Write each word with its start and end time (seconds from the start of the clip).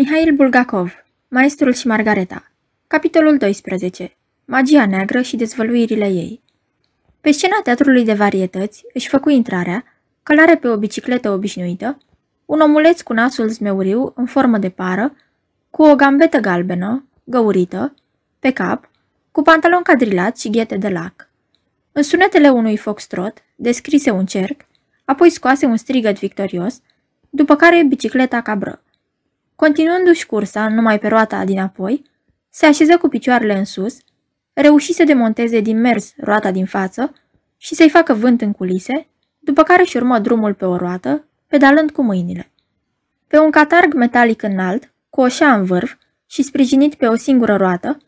Mihail 0.00 0.32
Bulgakov, 0.32 0.92
Maestrul 1.28 1.72
și 1.72 1.86
Margareta 1.86 2.50
Capitolul 2.86 3.36
12 3.36 4.16
Magia 4.44 4.86
neagră 4.86 5.22
și 5.22 5.36
dezvăluirile 5.36 6.06
ei 6.06 6.42
Pe 7.20 7.30
scena 7.30 7.60
teatrului 7.62 8.04
de 8.04 8.12
varietăți 8.12 8.84
își 8.94 9.08
făcu 9.08 9.28
intrarea, 9.28 9.84
călare 10.22 10.56
pe 10.56 10.68
o 10.68 10.76
bicicletă 10.76 11.30
obișnuită, 11.30 11.98
un 12.44 12.60
omuleț 12.60 13.00
cu 13.00 13.12
nasul 13.12 13.48
zmeuriu 13.48 14.12
în 14.16 14.26
formă 14.26 14.58
de 14.58 14.68
pară, 14.68 15.16
cu 15.70 15.82
o 15.82 15.94
gambetă 15.94 16.38
galbenă, 16.38 17.04
găurită, 17.24 17.94
pe 18.38 18.50
cap, 18.50 18.90
cu 19.32 19.42
pantalon 19.42 19.82
cadrilat 19.82 20.38
și 20.38 20.50
ghete 20.50 20.76
de 20.76 20.88
lac. 20.88 21.28
În 21.92 22.02
sunetele 22.02 22.48
unui 22.48 22.76
foxtrot, 22.76 23.44
descrise 23.56 24.10
un 24.10 24.26
cerc, 24.26 24.66
apoi 25.04 25.30
scoase 25.30 25.66
un 25.66 25.76
strigăt 25.76 26.18
victorios, 26.18 26.80
după 27.30 27.56
care 27.56 27.84
bicicleta 27.88 28.40
cabră. 28.40 28.82
Continuându-și 29.64 30.26
cursa 30.26 30.68
numai 30.68 30.98
pe 30.98 31.08
roata 31.08 31.44
dinapoi, 31.44 32.02
se 32.48 32.66
așeză 32.66 32.96
cu 32.96 33.08
picioarele 33.08 33.58
în 33.58 33.64
sus, 33.64 33.96
reuși 34.52 34.92
să 34.92 35.04
demonteze 35.04 35.60
din 35.60 35.80
mers 35.80 36.12
roata 36.16 36.50
din 36.50 36.66
față 36.66 37.12
și 37.56 37.74
să-i 37.74 37.90
facă 37.90 38.14
vânt 38.14 38.40
în 38.40 38.52
culise, 38.52 39.08
după 39.38 39.62
care 39.62 39.82
își 39.82 39.96
urmă 39.96 40.18
drumul 40.18 40.54
pe 40.54 40.64
o 40.64 40.76
roată, 40.76 41.24
pedalând 41.46 41.90
cu 41.90 42.02
mâinile. 42.02 42.50
Pe 43.26 43.38
un 43.38 43.50
catarg 43.50 43.94
metalic 43.94 44.42
înalt, 44.42 44.92
cu 45.10 45.20
o 45.20 45.28
șa 45.28 45.52
în 45.54 45.64
vârf 45.64 45.94
și 46.26 46.42
sprijinit 46.42 46.94
pe 46.94 47.06
o 47.06 47.14
singură 47.14 47.56
roată, 47.56 47.98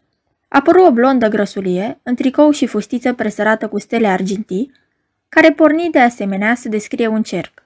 apăru 0.49 0.83
o 0.83 0.93
blondă 0.93 1.29
grăsulie, 1.29 2.01
în 2.03 2.15
tricou 2.15 2.51
și 2.51 2.67
fustiță 2.67 3.13
presărată 3.13 3.69
cu 3.69 3.79
stele 3.79 4.07
argintii, 4.07 4.73
care 5.29 5.53
porni 5.53 5.89
de 5.91 6.01
asemenea 6.01 6.55
să 6.55 6.69
descrie 6.69 7.07
un 7.07 7.23
cerc. 7.23 7.63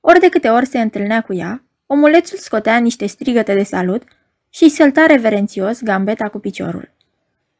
Ori 0.00 0.20
de 0.20 0.28
câte 0.28 0.48
ori 0.48 0.66
se 0.66 0.80
întâlnea 0.80 1.22
cu 1.22 1.34
ea, 1.34 1.62
omulețul 1.90 2.38
scotea 2.38 2.78
niște 2.78 3.06
strigăte 3.06 3.54
de 3.54 3.62
salut 3.62 4.02
și 4.50 4.62
îi 4.62 4.68
sălta 4.68 5.06
reverențios 5.06 5.82
gambeta 5.82 6.28
cu 6.28 6.38
piciorul. 6.38 6.90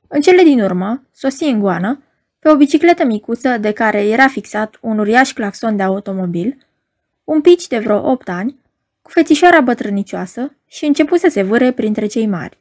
În 0.09 0.21
cele 0.21 0.43
din 0.43 0.61
urmă, 0.61 1.03
sosi 1.13 1.45
în 1.45 1.59
goană, 1.59 2.03
pe 2.39 2.49
o 2.49 2.57
bicicletă 2.57 3.05
micuță 3.05 3.57
de 3.59 3.73
care 3.73 4.07
era 4.07 4.29
fixat 4.29 4.79
un 4.81 4.99
uriaș 4.99 5.33
claxon 5.33 5.77
de 5.77 5.83
automobil, 5.83 6.67
un 7.25 7.41
pici 7.41 7.67
de 7.67 7.79
vreo 7.79 8.11
opt 8.11 8.29
ani, 8.29 8.59
cu 9.03 9.11
fețișoara 9.11 9.61
bătrânicioasă 9.61 10.55
și 10.67 10.85
începu 10.85 11.17
să 11.17 11.29
se 11.31 11.43
vâre 11.43 11.73
printre 11.73 12.07
cei 12.07 12.27
mari. 12.27 12.59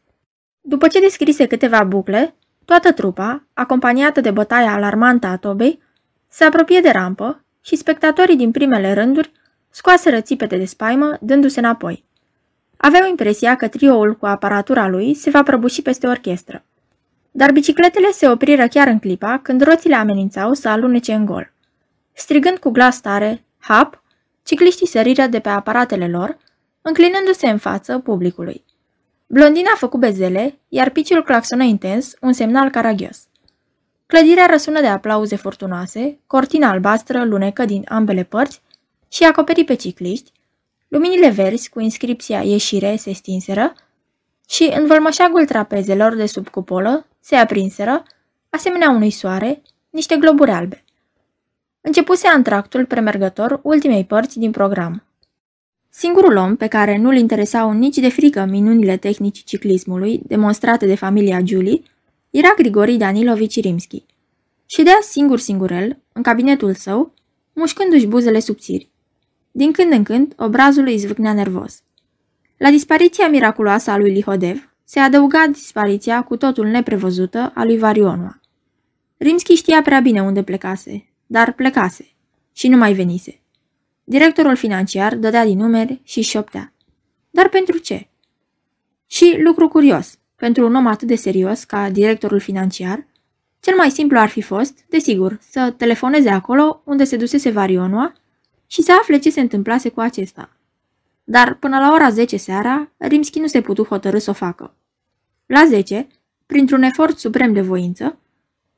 După 0.62 0.88
ce 0.88 1.00
descrise 1.00 1.48
câteva 1.48 1.84
bucle, 1.84 2.36
toată 2.66 2.92
trupa, 2.92 3.44
acompaniată 3.54 4.22
de 4.22 4.32
bătaia 4.32 4.74
alarmantă 4.74 5.28
a 5.28 5.38
tobei, 5.38 5.82
se 6.28 6.44
apropie 6.44 6.80
de 6.80 6.90
rampă 6.90 7.44
și 7.62 7.76
spectatorii 7.76 8.36
din 8.36 8.52
primele 8.52 8.94
rânduri 8.94 9.32
scoase 9.78 10.22
țipete 10.22 10.58
de 10.58 10.66
spaimă, 10.66 11.18
dându-se 11.22 11.60
înapoi. 11.60 12.04
Aveau 12.78 13.10
impresia 13.10 13.56
că 13.56 13.68
trioul 13.68 14.16
cu 14.16 14.26
aparatura 14.26 14.88
lui 14.88 15.14
se 15.14 15.30
va 15.30 15.44
prăbuși 15.44 15.82
peste 15.82 16.08
orchestră. 16.08 16.64
Dar 17.32 17.52
bicicletele 17.52 18.12
se 18.12 18.30
opriră 18.30 18.68
chiar 18.68 18.88
în 18.88 19.00
clipa 19.00 19.40
când 19.44 19.62
roțile 19.62 19.96
amenințau 19.96 20.54
să 20.54 20.70
alunece 20.70 21.14
în 21.14 21.26
gol. 21.26 21.54
Strigând 22.14 22.58
cu 22.58 22.70
glas 22.70 23.02
tare, 23.02 23.44
hap, 23.58 24.04
cicliștii 24.44 24.88
săriră 24.88 25.28
de 25.28 25.40
pe 25.40 25.50
aparatele 25.50 26.08
lor, 26.08 26.38
înclinându-se 26.82 27.48
în 27.48 27.58
față 27.58 28.00
publicului. 28.00 28.64
Blondina 29.28 29.70
a 29.74 29.78
făcut 29.78 30.00
bezele, 30.00 30.58
iar 30.68 30.90
piciul 30.90 31.24
claxonă 31.24 31.64
intens, 31.64 32.14
un 32.22 32.34
semnal 32.34 32.70
caragios. 32.70 33.28
Clădirea 34.06 34.46
răsună 34.46 34.82
de 34.82 34.88
aplauze 34.88 35.36
furtunoase, 35.36 36.20
cortina 36.28 36.70
albastră 36.70 37.26
lunecă 37.26 37.66
din 37.66 37.86
ambele 37.88 38.24
părți 38.24 38.62
și 39.08 39.24
acoperi 39.24 39.64
pe 39.64 39.74
cicliști, 39.74 40.32
luminile 40.88 41.30
verzi 41.30 41.70
cu 41.70 41.80
inscripția 41.80 42.42
ieșire 42.42 42.96
se 42.96 43.12
stinseră 43.14 43.74
și 44.50 44.72
în 44.78 44.86
vălmășagul 44.86 45.46
trapezelor 45.46 46.16
de 46.16 46.26
sub 46.26 46.48
cupolă 46.48 47.08
se 47.20 47.36
aprinseră, 47.36 48.04
asemenea 48.50 48.90
unui 48.90 49.10
soare, 49.10 49.62
niște 49.90 50.16
globuri 50.16 50.52
albe. 50.52 50.84
Începuse 51.82 52.28
antractul 52.28 52.86
premergător 52.86 53.60
ultimei 53.64 54.06
părți 54.06 54.40
din 54.40 54.52
program. 54.52 55.04
Singurul 55.90 56.36
om 56.36 56.56
pe 56.56 56.68
care 56.68 56.98
nu-l 56.98 57.16
interesau 57.16 57.72
nici 57.72 57.98
de 57.98 58.10
frică 58.10 58.46
minunile 58.50 58.98
tehnici 58.98 59.44
ciclismului 59.44 60.22
demonstrate 60.28 60.86
de 60.86 60.96
familia 60.96 61.42
Julie 61.46 61.82
era 62.30 62.54
Grigori 62.56 62.98
Danilovici 62.98 63.62
Rimski. 63.62 64.06
Ședea 64.66 64.98
singur 65.02 65.40
singurel, 65.40 66.00
în 66.14 66.22
cabinetul 66.22 66.74
său, 66.74 67.14
mușcându-și 67.54 68.08
buzele 68.08 68.40
subțiri. 68.40 68.90
Din 69.58 69.72
când 69.72 69.92
în 69.92 70.04
când, 70.04 70.34
obrazul 70.36 70.86
îi 70.86 70.98
zvâcnea 70.98 71.34
nervos. 71.34 71.82
La 72.58 72.70
dispariția 72.70 73.28
miraculoasă 73.28 73.92
a 73.92 73.98
lui 73.98 74.12
Lihodev 74.12 74.74
se 74.84 75.00
adăuga 75.00 75.48
dispariția 75.52 76.24
cu 76.24 76.38
totul 76.38 76.68
neprevăzută 76.68 77.52
a 77.56 77.64
lui 77.64 77.78
Varionua. 77.78 78.40
Rimski 79.18 79.54
știa 79.54 79.82
prea 79.82 80.00
bine 80.00 80.22
unde 80.22 80.44
plecase, 80.44 81.10
dar 81.26 81.54
plecase 81.54 82.08
și 82.54 82.68
nu 82.68 82.78
mai 82.78 82.94
venise. 82.94 83.40
Directorul 84.04 84.56
financiar 84.56 85.16
dădea 85.16 85.46
din 85.46 85.58
numeri 85.58 86.02
și 86.04 86.22
șoptea. 86.22 86.74
Dar 87.30 87.50
pentru 87.50 87.78
ce? 87.78 88.08
Și 89.08 89.40
lucru 89.44 89.68
curios, 89.68 90.18
pentru 90.36 90.66
un 90.66 90.76
om 90.76 90.88
atât 90.88 91.08
de 91.08 91.16
serios 91.16 91.64
ca 91.64 91.90
directorul 91.90 92.40
financiar, 92.40 93.08
cel 93.60 93.76
mai 93.76 93.92
simplu 93.92 94.20
ar 94.20 94.30
fi 94.30 94.42
fost, 94.42 94.86
desigur, 94.90 95.38
să 95.50 95.74
telefoneze 95.78 96.30
acolo 96.30 96.82
unde 96.86 97.04
se 97.04 97.18
dusese 97.18 97.50
Varionua 97.50 98.14
și 98.68 98.82
să 98.82 98.92
afle 99.00 99.18
ce 99.20 99.30
se 99.30 99.42
întâmplase 99.42 99.90
cu 99.90 100.00
acesta. 100.00 100.50
Dar 101.24 101.54
până 101.54 101.80
la 101.80 101.92
ora 101.92 102.10
10 102.10 102.38
seara, 102.38 102.92
Rimski 102.98 103.40
nu 103.40 103.48
se 103.48 103.62
putu 103.62 103.84
hotărâ 103.84 104.18
să 104.18 104.30
o 104.30 104.34
facă. 104.34 104.74
La 105.46 105.66
10, 105.66 106.08
printr-un 106.46 106.82
efort 106.82 107.18
suprem 107.18 107.54
de 107.54 107.62
voință, 107.62 108.20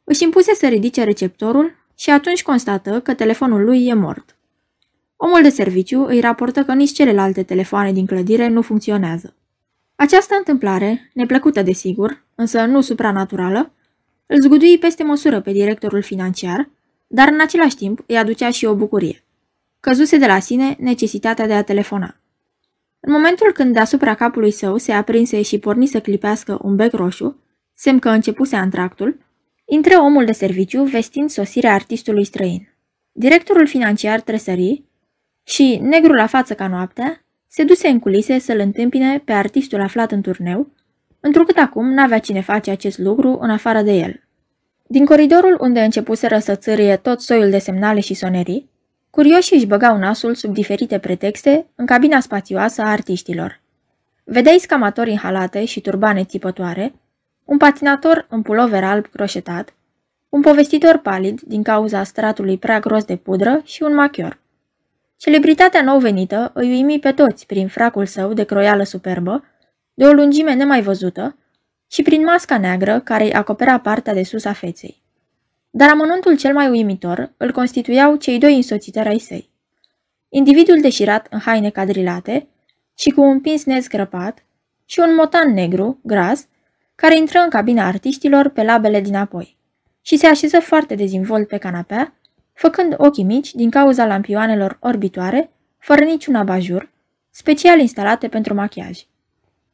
își 0.03 0.23
impuse 0.23 0.53
să 0.53 0.67
ridice 0.67 1.03
receptorul 1.03 1.75
și 1.95 2.09
atunci 2.09 2.43
constată 2.43 2.99
că 3.01 3.13
telefonul 3.13 3.63
lui 3.63 3.85
e 3.85 3.93
mort. 3.93 4.35
Omul 5.15 5.41
de 5.41 5.49
serviciu 5.49 6.05
îi 6.05 6.19
raportă 6.19 6.63
că 6.63 6.73
nici 6.73 6.91
celelalte 6.91 7.43
telefoane 7.43 7.91
din 7.91 8.05
clădire 8.05 8.47
nu 8.47 8.61
funcționează. 8.61 9.35
Această 9.95 10.35
întâmplare, 10.37 11.09
neplăcută 11.13 11.61
desigur, 11.61 12.23
însă 12.35 12.65
nu 12.65 12.81
supranaturală, 12.81 13.73
îl 14.25 14.41
zgudui 14.41 14.77
peste 14.77 15.03
măsură 15.03 15.41
pe 15.41 15.51
directorul 15.51 16.01
financiar, 16.01 16.69
dar 17.07 17.27
în 17.27 17.41
același 17.41 17.75
timp 17.75 18.03
îi 18.07 18.17
aducea 18.17 18.51
și 18.51 18.65
o 18.65 18.75
bucurie. 18.75 19.23
Căzuse 19.79 20.17
de 20.17 20.25
la 20.25 20.39
sine 20.39 20.75
necesitatea 20.79 21.47
de 21.47 21.53
a 21.53 21.61
telefona. 21.61 22.15
În 22.99 23.11
momentul 23.11 23.51
când 23.51 23.73
deasupra 23.73 24.15
capului 24.15 24.51
său 24.51 24.77
se 24.77 24.91
aprinse 24.91 25.41
și 25.41 25.59
porni 25.59 25.85
să 25.85 25.99
clipească 25.99 26.59
un 26.61 26.75
bec 26.75 26.91
roșu, 26.91 27.43
semn 27.73 27.99
că 27.99 28.09
începuse 28.09 28.55
antractul, 28.55 29.17
intră 29.65 29.99
omul 29.99 30.25
de 30.25 30.31
serviciu 30.31 30.83
vestind 30.83 31.29
sosirea 31.29 31.73
artistului 31.73 32.25
străin. 32.25 32.73
Directorul 33.11 33.67
financiar 33.67 34.21
tresări 34.21 34.83
și, 35.43 35.79
negru 35.81 36.13
la 36.13 36.27
față 36.27 36.53
ca 36.53 36.67
noaptea, 36.67 37.23
se 37.47 37.63
duse 37.63 37.87
în 37.87 37.99
culise 37.99 38.39
să-l 38.39 38.59
întâmpine 38.59 39.21
pe 39.25 39.31
artistul 39.31 39.81
aflat 39.81 40.11
în 40.11 40.21
turneu, 40.21 40.67
întrucât 41.19 41.57
acum 41.57 41.93
n-avea 41.93 42.19
cine 42.19 42.41
face 42.41 42.71
acest 42.71 42.97
lucru 42.97 43.37
în 43.41 43.49
afară 43.49 43.81
de 43.81 43.91
el. 43.91 44.23
Din 44.87 45.05
coridorul 45.05 45.57
unde 45.61 45.79
începuseră 45.79 46.39
să 46.39 46.55
țârie 46.55 46.95
tot 46.95 47.21
soiul 47.21 47.49
de 47.49 47.57
semnale 47.57 47.99
și 47.99 48.13
sonerii, 48.13 48.69
curioșii 49.19 49.55
își 49.55 49.65
băgau 49.65 49.97
nasul 49.97 50.35
sub 50.35 50.53
diferite 50.53 50.99
pretexte 50.99 51.67
în 51.75 51.85
cabina 51.85 52.19
spațioasă 52.19 52.81
a 52.81 52.89
artiștilor. 52.89 53.61
Vedeai 54.23 54.57
scamatori 54.57 55.09
în 55.09 55.17
halate 55.17 55.65
și 55.65 55.81
turbane 55.81 56.23
țipătoare, 56.23 56.93
un 57.45 57.57
patinator 57.57 58.25
în 58.29 58.41
pulover 58.41 58.83
alb 58.83 59.05
croșetat, 59.05 59.73
un 60.29 60.41
povestitor 60.41 60.97
palid 60.97 61.41
din 61.41 61.63
cauza 61.63 62.03
stratului 62.03 62.57
prea 62.57 62.79
gros 62.79 63.03
de 63.03 63.15
pudră 63.15 63.61
și 63.63 63.83
un 63.83 63.93
machior. 63.93 64.39
Celebritatea 65.17 65.81
nou 65.81 65.99
venită 65.99 66.51
îi 66.53 66.69
uimi 66.69 66.99
pe 66.99 67.11
toți 67.11 67.45
prin 67.45 67.67
fracul 67.67 68.05
său 68.05 68.33
de 68.33 68.43
croială 68.43 68.83
superbă, 68.83 69.43
de 69.93 70.05
o 70.05 70.11
lungime 70.11 70.53
nemai 70.53 70.81
văzută, 70.81 71.37
și 71.87 72.01
prin 72.01 72.23
masca 72.23 72.57
neagră 72.57 72.99
care 72.99 73.23
îi 73.23 73.33
acopera 73.33 73.79
partea 73.79 74.13
de 74.13 74.23
sus 74.23 74.45
a 74.45 74.53
feței. 74.53 74.98
Dar 75.79 75.89
amănuntul 75.89 76.37
cel 76.37 76.53
mai 76.53 76.69
uimitor 76.69 77.33
îl 77.37 77.51
constituiau 77.51 78.15
cei 78.15 78.39
doi 78.39 78.55
însoțitori 78.55 79.07
ai 79.07 79.19
săi. 79.19 79.49
Individul 80.29 80.81
deșirat 80.81 81.27
în 81.29 81.39
haine 81.39 81.69
cadrilate 81.69 82.47
și 82.97 83.09
cu 83.09 83.21
un 83.21 83.41
pins 83.41 83.63
nezgrăpat 83.63 84.45
și 84.85 84.99
un 84.99 85.15
motan 85.15 85.53
negru, 85.53 85.99
gras, 86.03 86.47
care 86.95 87.17
intră 87.17 87.39
în 87.39 87.49
cabina 87.49 87.87
artiștilor 87.87 88.49
pe 88.49 88.63
labele 88.63 89.01
dinapoi 89.01 89.57
și 90.01 90.17
se 90.17 90.27
așeză 90.27 90.59
foarte 90.59 90.95
dezvolt 90.95 91.47
pe 91.47 91.57
canapea, 91.57 92.13
făcând 92.53 92.93
ochii 92.97 93.23
mici 93.23 93.53
din 93.53 93.69
cauza 93.69 94.05
lampioanelor 94.05 94.77
orbitoare, 94.81 95.51
fără 95.77 96.03
niciun 96.03 96.35
abajur, 96.35 96.91
special 97.29 97.79
instalate 97.79 98.27
pentru 98.27 98.53
machiaj. 98.53 98.99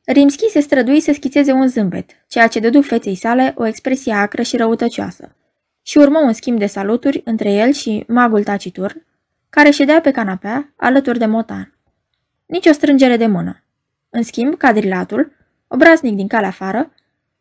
Rimski 0.04 0.50
se 0.50 0.60
strădui 0.60 1.00
să 1.00 1.14
schițeze 1.14 1.52
un 1.52 1.68
zâmbet, 1.68 2.10
ceea 2.28 2.48
ce 2.48 2.60
dădu 2.60 2.82
feței 2.82 3.16
sale 3.16 3.54
o 3.58 3.66
expresie 3.66 4.14
acră 4.14 4.42
și 4.42 4.58
răutăcioasă, 4.58 5.36
și 5.88 5.98
urmă 5.98 6.20
un 6.20 6.34
schimb 6.34 6.60
de 6.60 6.66
saluturi 6.66 7.22
între 7.26 7.52
el 7.52 7.72
și 7.72 8.04
magul 8.08 8.44
tacitur, 8.44 8.96
care 9.50 9.70
ședea 9.70 10.02
pe 10.02 10.12
canapea 10.12 10.74
alături 10.76 11.20
de 11.20 11.26
motan. 11.26 11.74
Nici 12.46 12.66
o 12.66 12.72
strângere 12.72 13.18
de 13.18 13.26
mână. 13.26 13.64
În 14.10 14.24
schimb, 14.24 14.58
cadrilatul, 14.58 15.32
obraznic 15.68 16.16
din 16.16 16.28
calea 16.28 16.48
afară, 16.48 16.92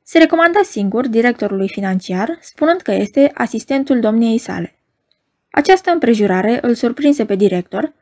se 0.03 0.19
recomanda 0.19 0.59
singur 0.63 1.07
directorului 1.07 1.69
financiar, 1.69 2.39
spunând 2.41 2.81
că 2.81 2.93
este 2.93 3.31
asistentul 3.35 4.01
domniei 4.01 4.39
sale. 4.39 4.79
Această 5.51 5.91
împrejurare 5.91 6.59
îl 6.63 6.75
surprinse 6.75 7.25
pe 7.25 7.35
director 7.35 7.93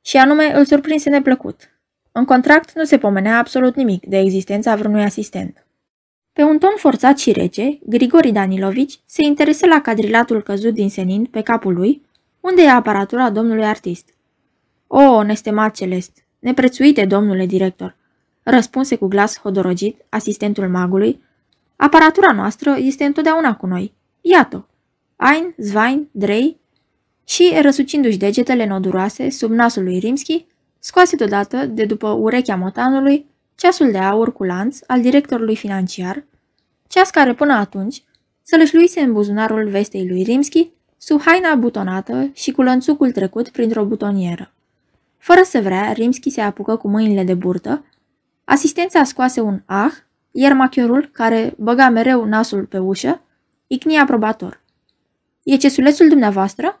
și 0.00 0.16
anume 0.16 0.54
îl 0.54 0.64
surprinse 0.64 1.10
neplăcut. 1.10 1.70
În 2.12 2.24
contract 2.24 2.72
nu 2.74 2.84
se 2.84 2.98
pomenea 2.98 3.38
absolut 3.38 3.74
nimic 3.74 4.06
de 4.06 4.18
existența 4.18 4.76
vreunui 4.76 5.02
asistent. 5.02 5.63
Pe 6.34 6.42
un 6.42 6.58
ton 6.58 6.72
forțat 6.76 7.18
și 7.18 7.32
rece, 7.32 7.78
Grigori 7.86 8.32
Danilovici 8.32 9.00
se 9.06 9.24
interesă 9.24 9.66
la 9.66 9.80
cadrilatul 9.80 10.42
căzut 10.42 10.74
din 10.74 10.90
senin 10.90 11.24
pe 11.24 11.40
capul 11.42 11.74
lui, 11.74 12.02
unde 12.40 12.62
e 12.62 12.70
aparatura 12.70 13.30
domnului 13.30 13.64
artist. 13.64 14.14
O, 14.86 15.22
nestemat 15.22 15.74
celest, 15.74 16.24
neprețuite, 16.38 17.04
domnule 17.04 17.46
director, 17.46 17.96
răspunse 18.42 18.96
cu 18.96 19.06
glas 19.06 19.38
hodorogit 19.38 20.04
asistentul 20.08 20.68
magului, 20.68 21.22
aparatura 21.76 22.32
noastră 22.32 22.76
este 22.78 23.04
întotdeauna 23.04 23.56
cu 23.56 23.66
noi. 23.66 23.94
Iată, 24.20 24.68
Ein, 25.32 25.54
Zvain, 25.56 26.08
Drei 26.10 26.60
și, 27.24 27.52
răsucindu-și 27.60 28.16
degetele 28.16 28.66
noduroase 28.66 29.30
sub 29.30 29.50
nasul 29.50 29.82
lui 29.82 29.98
Rimski, 29.98 30.46
scoase 30.78 31.16
deodată 31.16 31.66
de 31.66 31.84
după 31.84 32.08
urechea 32.08 32.56
motanului 32.56 33.26
ceasul 33.64 33.90
de 33.90 33.98
aur 33.98 34.32
cu 34.32 34.44
lanț 34.44 34.78
al 34.86 35.00
directorului 35.00 35.56
financiar, 35.56 36.24
ceas 36.88 37.10
care 37.10 37.34
până 37.34 37.52
atunci 37.52 38.02
să 38.42 38.56
lășluise 38.56 39.00
în 39.00 39.12
buzunarul 39.12 39.68
vestei 39.68 40.08
lui 40.08 40.22
Rimski 40.22 40.70
sub 40.96 41.20
haina 41.20 41.54
butonată 41.54 42.30
și 42.32 42.52
cu 42.52 42.62
lănțucul 42.62 43.12
trecut 43.12 43.48
printr-o 43.48 43.84
butonieră. 43.84 44.52
Fără 45.18 45.40
să 45.44 45.60
vrea, 45.60 45.92
Rimski 45.92 46.30
se 46.30 46.40
apucă 46.40 46.76
cu 46.76 46.88
mâinile 46.88 47.24
de 47.24 47.34
burtă, 47.34 47.84
asistența 48.44 49.04
scoase 49.04 49.40
un 49.40 49.62
ah, 49.66 49.92
iar 50.30 50.52
machiorul, 50.52 51.08
care 51.12 51.54
băga 51.58 51.88
mereu 51.88 52.24
nasul 52.24 52.64
pe 52.64 52.78
ușă, 52.78 53.20
icni 53.66 53.98
aprobator. 53.98 54.62
E 55.42 55.56
cesulețul 55.56 56.08
dumneavoastră?" 56.08 56.80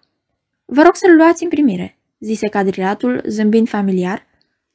Vă 0.64 0.82
rog 0.82 0.94
să-l 0.94 1.16
luați 1.16 1.42
în 1.42 1.48
primire," 1.48 1.98
zise 2.18 2.48
cadrilatul, 2.48 3.22
zâmbind 3.26 3.68
familiar, 3.68 4.26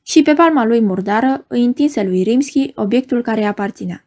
și 0.09 0.21
pe 0.21 0.33
palma 0.33 0.65
lui 0.65 0.81
murdară 0.81 1.45
îi 1.47 1.63
întinse 1.63 2.03
lui 2.03 2.23
Rimski 2.23 2.71
obiectul 2.75 3.21
care 3.21 3.39
îi 3.39 3.47
aparținea. 3.47 4.05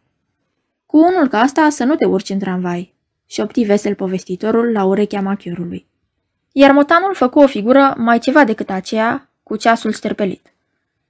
Cu 0.87 0.99
unul 0.99 1.29
ca 1.29 1.41
asta 1.41 1.69
să 1.69 1.85
nu 1.85 1.95
te 1.95 2.05
urci 2.05 2.29
în 2.29 2.39
tramvai, 2.39 2.95
șopti 3.27 3.65
vesel 3.65 3.95
povestitorul 3.95 4.73
la 4.73 4.85
urechea 4.85 5.21
machiorului. 5.21 5.87
Iar 6.53 6.73
motanul 6.73 7.15
făcu 7.15 7.39
o 7.39 7.47
figură 7.47 7.95
mai 7.97 8.19
ceva 8.19 8.45
decât 8.45 8.71
aceea 8.71 9.31
cu 9.43 9.57
ceasul 9.57 9.93
șterpelit. 9.93 10.53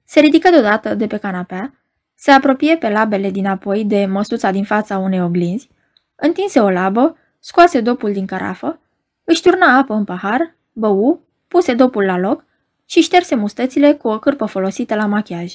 Se 0.03 0.19
ridică 0.19 0.49
deodată 0.49 0.95
de 0.95 1.07
pe 1.07 1.17
canapea, 1.17 1.73
se 2.15 2.31
apropie 2.31 2.77
pe 2.77 2.89
labele 2.89 3.29
dinapoi 3.29 3.85
de 3.85 4.05
măsuța 4.05 4.51
din 4.51 4.63
fața 4.63 4.97
unei 4.97 5.21
oglinzi, 5.21 5.69
întinse 6.15 6.59
o 6.59 6.69
labă, 6.69 7.17
scoase 7.39 7.81
dopul 7.81 8.11
din 8.11 8.25
carafă, 8.25 8.79
își 9.23 9.41
turna 9.41 9.77
apă 9.77 9.93
în 9.93 10.03
pahar, 10.03 10.55
bău, 10.71 11.21
puse 11.47 11.73
dopul 11.73 12.03
la 12.03 12.17
loc 12.17 12.43
și 12.85 13.01
șterse 13.01 13.35
mustățile 13.35 13.93
cu 13.93 14.07
o 14.07 14.19
cârpă 14.19 14.45
folosită 14.45 14.95
la 14.95 15.05
machiaj. 15.05 15.53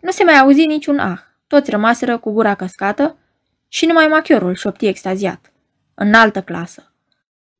Nu 0.00 0.10
se 0.10 0.24
mai 0.24 0.38
auzi 0.38 0.66
niciun 0.66 0.98
ah, 0.98 1.18
toți 1.46 1.70
rămaseră 1.70 2.18
cu 2.18 2.32
gura 2.32 2.54
căscată 2.54 3.16
și 3.68 3.86
numai 3.86 4.06
machiorul 4.06 4.54
șopti 4.54 4.86
extaziat. 4.86 5.52
În 5.94 6.14
altă 6.14 6.42
clasă. 6.42 6.92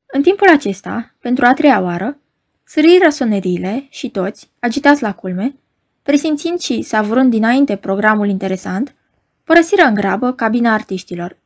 În 0.06 0.22
timpul 0.22 0.48
acesta, 0.48 1.14
pentru 1.20 1.44
a 1.44 1.54
treia 1.54 1.80
oară, 1.80 2.18
săriră 2.64 3.08
soneriile 3.08 3.86
și 3.90 4.10
toți, 4.10 4.50
agitați 4.58 5.02
la 5.02 5.14
culme, 5.14 5.54
presimțind 6.02 6.58
și 6.58 6.82
savurând 6.82 7.30
dinainte 7.30 7.76
programul 7.76 8.28
interesant, 8.28 8.94
părăsiră 9.44 9.82
în 9.82 9.94
grabă 9.94 10.32
cabina 10.32 10.72
artiștilor. 10.72 11.36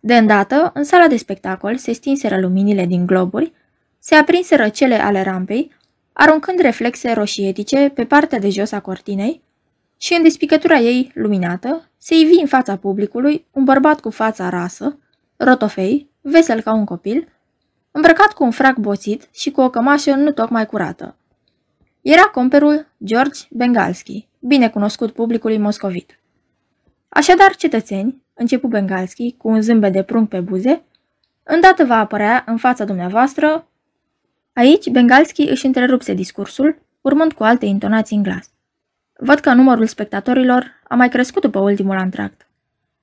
De 0.00 0.16
îndată, 0.16 0.70
în 0.74 0.84
sala 0.84 1.06
de 1.06 1.16
spectacol 1.16 1.76
se 1.76 1.92
stinseră 1.92 2.40
luminile 2.40 2.86
din 2.86 3.06
globuri, 3.06 3.52
se 3.98 4.14
aprinseră 4.14 4.68
cele 4.68 4.94
ale 4.94 5.22
rampei, 5.22 5.76
aruncând 6.20 6.58
reflexe 6.58 7.12
roșietice 7.12 7.88
pe 7.94 8.04
partea 8.04 8.38
de 8.38 8.48
jos 8.48 8.72
a 8.72 8.80
cortinei 8.80 9.42
și 9.96 10.14
în 10.14 10.22
despicătura 10.22 10.76
ei 10.76 11.10
luminată 11.14 11.88
se 11.98 12.14
ivi 12.14 12.40
în 12.40 12.46
fața 12.46 12.76
publicului 12.76 13.46
un 13.50 13.64
bărbat 13.64 14.00
cu 14.00 14.10
fața 14.10 14.48
rasă, 14.48 14.98
rotofei, 15.36 16.10
vesel 16.20 16.60
ca 16.60 16.72
un 16.72 16.84
copil, 16.84 17.28
îmbrăcat 17.90 18.32
cu 18.32 18.44
un 18.44 18.50
frac 18.50 18.76
boțit 18.76 19.28
și 19.32 19.50
cu 19.50 19.60
o 19.60 19.70
cămașă 19.70 20.14
nu 20.14 20.32
tocmai 20.32 20.66
curată. 20.66 21.16
Era 22.00 22.22
comperul 22.22 22.86
George 23.04 23.40
Bengalski, 23.50 24.28
bine 24.38 24.68
cunoscut 24.68 25.12
publicului 25.12 25.58
moscovit. 25.58 26.18
Așadar, 27.08 27.56
cetățeni, 27.56 28.22
începu 28.34 28.68
Bengalski 28.68 29.34
cu 29.36 29.48
un 29.48 29.60
zâmbet 29.60 29.92
de 29.92 30.02
prunc 30.02 30.28
pe 30.28 30.40
buze, 30.40 30.82
îndată 31.42 31.84
va 31.84 31.98
apărea 31.98 32.44
în 32.46 32.56
fața 32.56 32.84
dumneavoastră 32.84 33.68
Aici, 34.58 34.88
Bengalski 34.88 35.42
își 35.42 35.66
întrerupse 35.66 36.14
discursul, 36.14 36.78
urmând 37.00 37.32
cu 37.32 37.42
alte 37.42 37.66
intonații 37.66 38.16
în 38.16 38.22
glas. 38.22 38.50
Văd 39.12 39.38
că 39.38 39.52
numărul 39.52 39.86
spectatorilor 39.86 40.80
a 40.88 40.94
mai 40.94 41.08
crescut 41.08 41.42
după 41.42 41.58
ultimul 41.58 41.96
antract. 41.96 42.48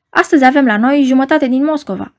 Astăzi 0.09 0.43
avem 0.43 0.65
la 0.65 0.77
noi 0.77 1.03
jumătate 1.03 1.47
din 1.47 1.63
Moscova. 1.63 2.13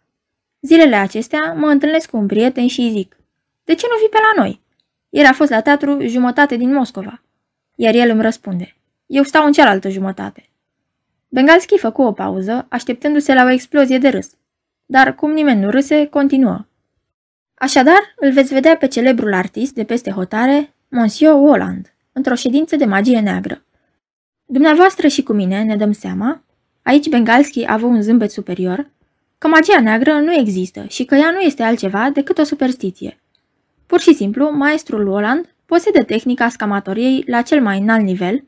Zilele 0.60 0.96
acestea 0.96 1.52
mă 1.52 1.66
întâlnesc 1.66 2.10
cu 2.10 2.16
un 2.16 2.26
prieten 2.26 2.66
și 2.66 2.80
îi 2.80 2.90
zic, 2.90 3.16
de 3.64 3.74
ce 3.74 3.86
nu 3.90 3.98
vii 3.98 4.08
pe 4.08 4.16
la 4.16 4.42
noi? 4.42 4.60
Ieri 5.08 5.28
a 5.28 5.32
fost 5.32 5.50
la 5.50 5.60
teatru 5.60 6.06
jumătate 6.06 6.56
din 6.56 6.72
Moscova. 6.72 7.22
Iar 7.74 7.94
el 7.94 8.10
îmi 8.10 8.22
răspunde, 8.22 8.76
eu 9.06 9.22
stau 9.22 9.46
în 9.46 9.52
cealaltă 9.52 9.88
jumătate. 9.88 10.48
Bengalski 11.28 11.78
făcu 11.78 12.02
o 12.02 12.12
pauză, 12.12 12.66
așteptându-se 12.68 13.34
la 13.34 13.44
o 13.44 13.50
explozie 13.50 13.98
de 13.98 14.08
râs. 14.08 14.30
Dar 14.86 15.14
cum 15.14 15.32
nimeni 15.32 15.60
nu 15.60 15.70
râse, 15.70 16.06
continuă. 16.06 16.66
Așadar, 17.58 18.14
îl 18.17 18.32
veți 18.32 18.53
vedea 18.53 18.76
pe 18.76 18.87
celebrul 18.87 19.35
artist 19.35 19.75
de 19.75 19.85
peste 19.85 20.11
hotare, 20.11 20.75
Monsieur 20.88 21.35
Holland, 21.35 21.94
într-o 22.12 22.35
ședință 22.35 22.76
de 22.76 22.85
magie 22.85 23.20
neagră. 23.20 23.64
Dumneavoastră 24.44 25.08
și 25.08 25.23
cu 25.23 25.32
mine 25.32 25.62
ne 25.62 25.76
dăm 25.76 25.93
seama, 25.93 26.43
aici 26.82 27.08
Bengalski 27.08 27.64
a 27.64 27.73
avut 27.73 27.88
un 27.88 28.03
zâmbet 28.03 28.31
superior, 28.31 28.91
că 29.38 29.49
magia 29.49 29.81
neagră 29.81 30.12
nu 30.12 30.32
există 30.32 30.85
și 30.88 31.05
că 31.05 31.14
ea 31.14 31.31
nu 31.31 31.41
este 31.41 31.62
altceva 31.62 32.11
decât 32.11 32.38
o 32.38 32.43
superstiție. 32.44 33.20
Pur 33.87 34.00
și 34.00 34.14
simplu, 34.14 34.50
maestrul 34.50 35.08
Holland 35.08 35.55
posedă 35.67 36.03
tehnica 36.03 36.49
scamatoriei 36.49 37.25
la 37.26 37.43
cel 37.43 37.62
mai 37.62 37.79
înalt 37.79 38.03
nivel, 38.03 38.44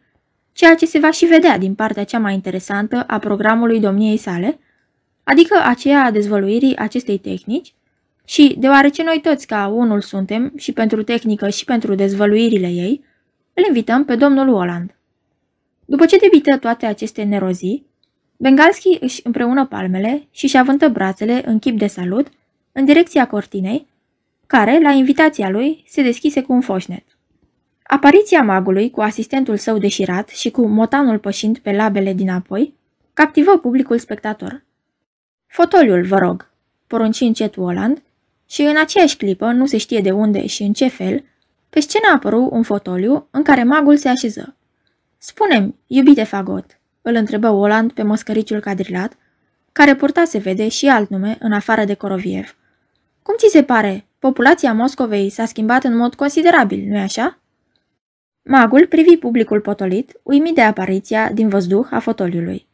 ceea 0.53 0.75
ce 0.75 0.87
se 0.87 0.99
va 0.99 1.11
și 1.11 1.25
vedea 1.25 1.59
din 1.59 1.75
partea 1.75 2.05
cea 2.05 2.19
mai 2.19 2.35
interesantă 2.35 3.05
a 3.07 3.19
programului 3.19 3.81
domniei 3.81 4.17
sale, 4.17 4.59
adică 5.25 5.61
aceea 5.65 6.05
a 6.05 6.11
dezvăluirii 6.11 6.77
acestei 6.77 7.19
tehnici, 7.19 7.75
și, 8.29 8.55
deoarece 8.59 9.03
noi 9.03 9.21
toți 9.23 9.47
ca 9.47 9.67
unul 9.67 10.01
suntem, 10.01 10.53
și 10.57 10.73
pentru 10.73 11.03
tehnică 11.03 11.49
și 11.49 11.65
pentru 11.65 11.95
dezvăluirile 11.95 12.67
ei, 12.67 13.05
îl 13.55 13.65
invităm 13.67 14.05
pe 14.05 14.17
domnul 14.17 14.49
Oland. 14.49 14.95
După 15.85 16.07
ce 16.07 16.17
debită 16.17 16.57
toate 16.57 16.87
aceste 16.87 17.23
nerozii, 17.23 17.87
Bengalski 18.37 18.97
își 19.01 19.21
împreună 19.25 19.67
palmele 19.67 20.29
și 20.31 20.47
și 20.47 20.59
avântă 20.59 20.89
brațele 20.89 21.43
în 21.47 21.59
chip 21.59 21.79
de 21.79 21.87
salut 21.87 22.27
în 22.73 22.85
direcția 22.85 23.27
cortinei, 23.27 23.87
care, 24.47 24.81
la 24.81 24.91
invitația 24.91 25.51
lui, 25.51 25.85
se 25.87 26.03
deschise 26.03 26.43
cu 26.43 26.53
un 26.53 26.61
foșnet. 26.61 27.05
Apariția 27.83 28.43
magului, 28.43 28.91
cu 28.91 29.01
asistentul 29.01 29.57
său 29.57 29.79
deșirat 29.79 30.29
și 30.29 30.51
cu 30.51 30.67
motanul 30.67 31.19
pășind 31.19 31.59
pe 31.59 31.73
labele 31.73 32.13
dinapoi, 32.13 32.75
captivă 33.13 33.59
publicul 33.59 33.99
spectator. 33.99 34.65
Fotoliul, 35.47 36.05
vă 36.05 36.19
rog, 36.19 36.51
porunci 36.87 37.21
încet 37.21 37.57
Oland, 37.57 38.03
și 38.51 38.63
în 38.63 38.77
aceeași 38.77 39.17
clipă, 39.17 39.47
nu 39.51 39.67
se 39.67 39.77
știe 39.77 40.01
de 40.01 40.11
unde 40.11 40.47
și 40.47 40.63
în 40.63 40.73
ce 40.73 40.89
fel, 40.89 41.25
pe 41.71 41.81
scenă 41.81 42.05
apăru 42.15 42.49
un 42.53 42.63
fotoliu 42.63 43.27
în 43.31 43.43
care 43.43 43.63
magul 43.63 43.97
se 43.97 44.09
așeză. 44.09 44.57
Spune-mi, 45.19 45.75
iubite 45.87 46.23
fagot, 46.23 46.79
îl 47.03 47.15
întrebă 47.15 47.49
Oland 47.49 47.93
pe 47.93 48.03
măscăriciul 48.03 48.61
cadrilat, 48.61 49.13
care 49.73 49.95
purta 49.95 50.25
se 50.25 50.39
vede 50.39 50.69
și 50.69 50.87
alt 50.87 51.09
nume 51.09 51.37
în 51.41 51.53
afară 51.53 51.85
de 51.85 51.95
Coroviev. 51.95 52.57
Cum 53.23 53.35
ți 53.39 53.51
se 53.51 53.63
pare? 53.63 54.07
Populația 54.19 54.73
Moscovei 54.73 55.31
s-a 55.31 55.45
schimbat 55.45 55.85
în 55.85 55.97
mod 55.97 56.15
considerabil, 56.15 56.85
nu-i 56.89 57.01
așa? 57.01 57.39
Magul 58.43 58.87
privi 58.87 59.17
publicul 59.17 59.61
potolit, 59.61 60.21
uimit 60.23 60.55
de 60.55 60.63
apariția 60.63 61.31
din 61.33 61.49
văzduh 61.49 61.87
a 61.91 61.99
fotoliului. 61.99 62.67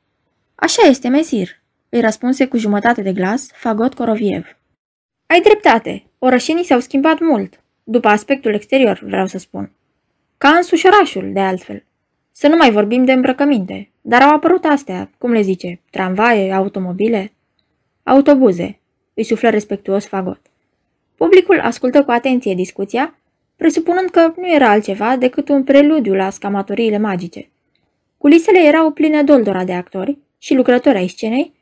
Așa 0.55 0.89
este, 0.89 1.09
mesir, 1.09 1.49
îi 1.89 2.01
răspunse 2.01 2.47
cu 2.47 2.57
jumătate 2.57 3.03
de 3.03 3.13
glas 3.13 3.49
Fagot 3.53 3.95
Coroviev. 3.95 4.57
Ai 5.27 5.41
dreptate, 5.41 6.05
orășenii 6.19 6.65
s-au 6.65 6.81
schimbat 6.81 7.21
mult, 7.21 7.61
după 7.85 8.09
aspectul 8.09 8.55
exterior, 8.55 9.01
vreau 9.05 9.27
să 9.27 9.39
spun. 9.39 9.71
Ca 10.39 10.49
însuși 10.49 10.87
orașul, 10.87 11.31
de 11.33 11.41
altfel. 11.41 11.85
Să 12.33 12.49
nu 12.49 12.57
mai 12.57 12.71
vorbim 12.71 13.05
de 13.05 13.13
îmbrăcăminte, 13.13 13.91
dar 14.01 14.23
au 14.23 14.35
apărut 14.35 14.65
astea, 14.65 15.11
cum 15.19 15.33
le 15.33 15.41
zice, 15.41 15.81
tramvaie, 15.91 16.53
automobile, 16.53 17.33
autobuze, 18.03 18.79
îi 19.15 19.25
suflă 19.25 19.49
respectuos 19.49 20.07
fagot. 20.07 20.41
Publicul 21.15 21.61
ascultă 21.61 22.05
cu 22.05 22.11
atenție 22.11 22.55
discuția, 22.55 23.19
presupunând 23.57 24.11
că 24.11 24.33
nu 24.37 24.55
era 24.55 24.71
altceva 24.71 25.17
decât 25.17 25.49
un 25.49 25.65
preludiu 25.65 26.15
la 26.15 26.31
scamatoriile 26.31 26.99
magice. 26.99 27.49
Culisele 28.19 28.59
erau 28.59 28.91
pline 28.91 29.23
doldora 29.23 29.65
de 29.65 29.73
actori 29.73 30.19
și 30.39 30.55
lucrători 30.55 30.97
ai 30.97 31.09
scenei 31.09 31.53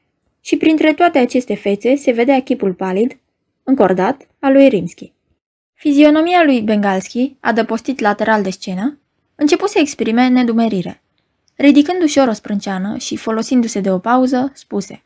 și 0.41 0.57
printre 0.57 0.93
toate 0.93 1.19
aceste 1.19 1.55
fețe 1.55 1.95
se 1.95 2.11
vedea 2.11 2.43
chipul 2.43 2.73
palid, 2.73 3.17
încordat, 3.63 4.29
al 4.39 4.53
lui 4.53 4.69
Rimski. 4.69 5.13
Fizionomia 5.75 6.45
lui 6.45 6.61
Bengalski, 6.61 7.37
adăpostit 7.41 8.01
lateral 8.01 8.43
de 8.43 8.51
scenă, 8.51 8.99
începu 9.35 9.67
să 9.67 9.79
exprime 9.79 10.29
nedumerire. 10.29 11.03
Ridicându-și 11.55 12.19
o 12.19 12.33
sprânceană 12.33 12.97
și 12.99 13.17
folosindu-se 13.17 13.81
de 13.81 13.91
o 13.91 13.99
pauză, 13.99 14.51
spuse 14.55 15.03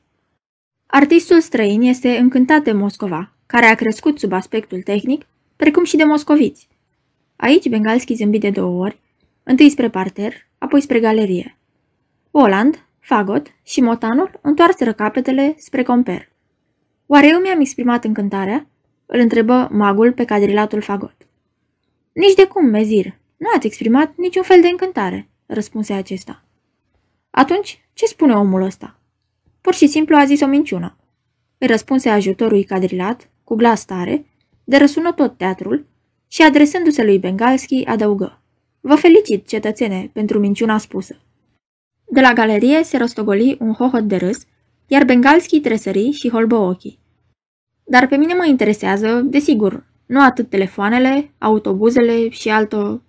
Artistul 0.86 1.40
străin 1.40 1.82
este 1.82 2.16
încântat 2.16 2.62
de 2.62 2.72
Moscova, 2.72 3.32
care 3.46 3.66
a 3.66 3.75
crescut 3.75 4.18
sub 4.18 4.32
aspectul 4.32 4.82
tehnic, 4.82 5.26
precum 5.56 5.84
și 5.84 5.96
de 5.96 6.04
moscoviți. 6.04 6.68
Aici 7.36 7.68
Bengalski 7.68 8.14
zâmbi 8.14 8.38
de 8.38 8.50
două 8.50 8.82
ori, 8.84 9.00
întâi 9.42 9.70
spre 9.70 9.88
parter, 9.88 10.34
apoi 10.58 10.80
spre 10.80 11.00
galerie. 11.00 11.56
Oland, 12.30 12.84
Fagot 13.00 13.46
și 13.62 13.80
Motanul 13.80 14.38
întoarseră 14.42 14.92
capetele 14.92 15.54
spre 15.58 15.82
comper. 15.82 16.28
Oare 17.06 17.28
eu 17.28 17.40
mi-am 17.40 17.60
exprimat 17.60 18.04
încântarea? 18.04 18.66
Îl 19.06 19.20
întrebă 19.20 19.68
magul 19.72 20.12
pe 20.12 20.25
cadrilatul 20.25 20.80
Fagot. 20.80 21.16
Nici 22.12 22.34
de 22.34 22.46
cum, 22.46 22.64
mezir. 22.64 23.18
Nu 23.36 23.46
ați 23.56 23.66
exprimat 23.66 24.12
niciun 24.16 24.42
fel 24.42 24.60
de 24.60 24.68
încântare, 24.68 25.28
răspunse 25.46 25.92
acesta. 25.92 26.44
Atunci, 27.30 27.88
ce 27.92 28.06
spune 28.06 28.34
omul 28.34 28.62
ăsta? 28.62 28.98
Pur 29.60 29.75
și 29.75 29.86
simplu 29.86 30.16
a 30.16 30.25
zis 30.25 30.40
o 30.40 30.46
minciună. 30.46 30.96
Îi 31.58 31.66
răspunse 31.66 32.08
ajutorul 32.08 32.64
cadrilat, 32.64 33.30
cu 33.44 33.54
glas 33.54 33.84
tare, 33.84 34.26
de 34.64 34.76
răsună 34.76 35.12
tot 35.12 35.36
teatrul 35.36 35.86
și 36.28 36.42
adresându-se 36.42 37.04
lui 37.04 37.18
Bengalski 37.18 37.84
adăugă. 37.84 38.40
Vă 38.80 38.94
felicit, 38.94 39.46
cetățene, 39.46 40.10
pentru 40.12 40.38
minciuna 40.38 40.78
spusă. 40.78 41.20
De 42.04 42.20
la 42.20 42.32
galerie 42.32 42.82
se 42.82 42.96
rostogoli 42.96 43.56
un 43.60 43.72
hohot 43.72 44.02
de 44.02 44.16
râs, 44.16 44.46
iar 44.86 45.04
Bengalski 45.04 45.60
tresări 45.60 46.10
și 46.10 46.30
holbă 46.30 46.54
ochii. 46.54 46.98
Dar 47.84 48.06
pe 48.06 48.16
mine 48.16 48.34
mă 48.34 48.46
interesează, 48.46 49.20
desigur, 49.24 49.84
nu 50.06 50.22
atât 50.22 50.50
telefoanele, 50.50 51.30
autobuzele 51.38 52.28
și 52.28 52.48
altă 52.48 53.02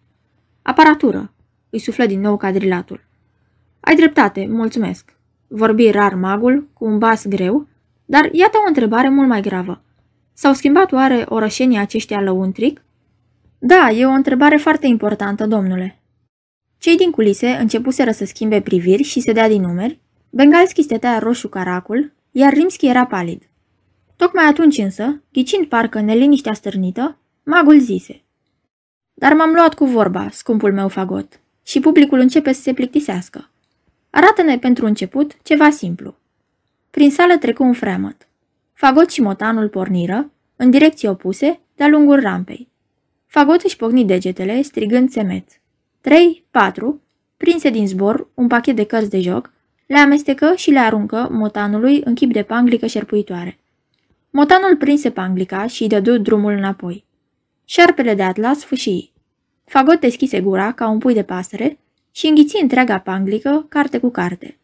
aparatură, 0.61 1.33
îi 1.69 1.79
suflă 1.79 2.05
din 2.05 2.19
nou 2.19 2.37
cadrilatul. 2.37 3.05
Ai 3.79 3.95
dreptate, 3.95 4.47
mulțumesc. 4.49 5.15
Vorbi 5.47 5.91
rar 5.91 6.13
magul, 6.13 6.67
cu 6.73 6.85
un 6.85 6.97
bas 6.97 7.27
greu, 7.27 7.67
dar 8.05 8.29
iată 8.31 8.57
o 8.57 8.67
întrebare 8.67 9.09
mult 9.09 9.27
mai 9.27 9.41
gravă. 9.41 9.81
S-au 10.33 10.53
schimbat 10.53 10.91
oare 10.91 11.25
orășenii 11.29 11.77
aceștia 11.77 12.21
lăuntric? 12.21 12.81
Da, 13.59 13.89
e 13.89 14.05
o 14.05 14.09
întrebare 14.09 14.57
foarte 14.57 14.87
importantă, 14.87 15.45
domnule. 15.45 16.01
Cei 16.77 16.97
din 16.97 17.11
culise 17.11 17.47
începuseră 17.47 18.11
să 18.11 18.25
schimbe 18.25 18.61
priviri 18.61 19.03
și 19.03 19.19
se 19.19 19.31
dea 19.31 19.47
din 19.47 19.61
numeri, 19.61 19.99
Bengalski 20.37 20.81
stătea 20.81 21.19
roșu 21.19 21.47
caracul, 21.47 22.13
iar 22.31 22.53
Rimski 22.53 22.87
era 22.87 23.05
palid. 23.05 23.43
Tocmai 24.15 24.45
atunci 24.45 24.77
însă, 24.77 25.21
ghicind 25.33 25.65
parcă 25.65 25.99
neliniștea 25.99 26.53
stârnită, 26.53 27.17
magul 27.43 27.79
zise. 27.79 28.21
Dar 29.13 29.33
m-am 29.33 29.51
luat 29.51 29.73
cu 29.73 29.85
vorba, 29.85 30.29
scumpul 30.31 30.73
meu 30.73 30.87
fagot, 30.87 31.39
și 31.63 31.79
publicul 31.79 32.19
începe 32.19 32.51
să 32.51 32.61
se 32.61 32.73
plictisească. 32.73 33.49
Arată-ne 34.09 34.57
pentru 34.57 34.85
început 34.85 35.37
ceva 35.43 35.69
simplu. 35.69 36.15
Prin 36.91 37.11
sală 37.11 37.37
trecu 37.37 37.63
un 37.63 37.73
freamăt. 37.73 38.27
Fagot 38.73 39.09
și 39.09 39.21
motanul 39.21 39.69
porniră, 39.69 40.31
în 40.55 40.69
direcții 40.69 41.07
opuse, 41.07 41.59
de-a 41.75 41.87
lungul 41.87 42.19
rampei. 42.19 42.69
Fagot 43.25 43.61
își 43.61 43.75
pocni 43.75 44.05
degetele, 44.05 44.61
strigând 44.61 45.09
semeț. 45.09 45.53
Trei, 46.01 46.43
patru, 46.51 47.01
prinse 47.37 47.69
din 47.69 47.87
zbor 47.87 48.27
un 48.33 48.47
pachet 48.47 48.75
de 48.75 48.83
cărți 48.83 49.09
de 49.09 49.19
joc, 49.19 49.55
le 49.87 49.97
amestecă 49.97 50.53
și 50.55 50.71
le 50.71 50.79
aruncă 50.79 51.27
motanului 51.31 52.01
în 52.03 52.15
chip 52.15 52.31
de 52.33 52.43
panglică 52.43 52.85
șerpuitoare. 52.85 53.59
Motanul 54.29 54.75
prinse 54.75 55.11
panglica 55.11 55.67
și 55.67 55.81
îi 55.81 55.87
dădu 55.87 56.17
drumul 56.17 56.51
înapoi. 56.51 57.05
Șarpele 57.65 58.13
de 58.13 58.23
atlas 58.23 58.63
fâșii. 58.63 59.13
Fagot 59.65 59.99
deschise 59.99 60.41
gura 60.41 60.71
ca 60.71 60.87
un 60.87 60.97
pui 60.97 61.13
de 61.13 61.23
pasăre 61.23 61.79
și 62.11 62.27
înghiți 62.27 62.61
întreaga 62.61 62.99
panglică, 62.99 63.65
carte 63.69 63.97
cu 63.97 64.09
carte. 64.09 64.57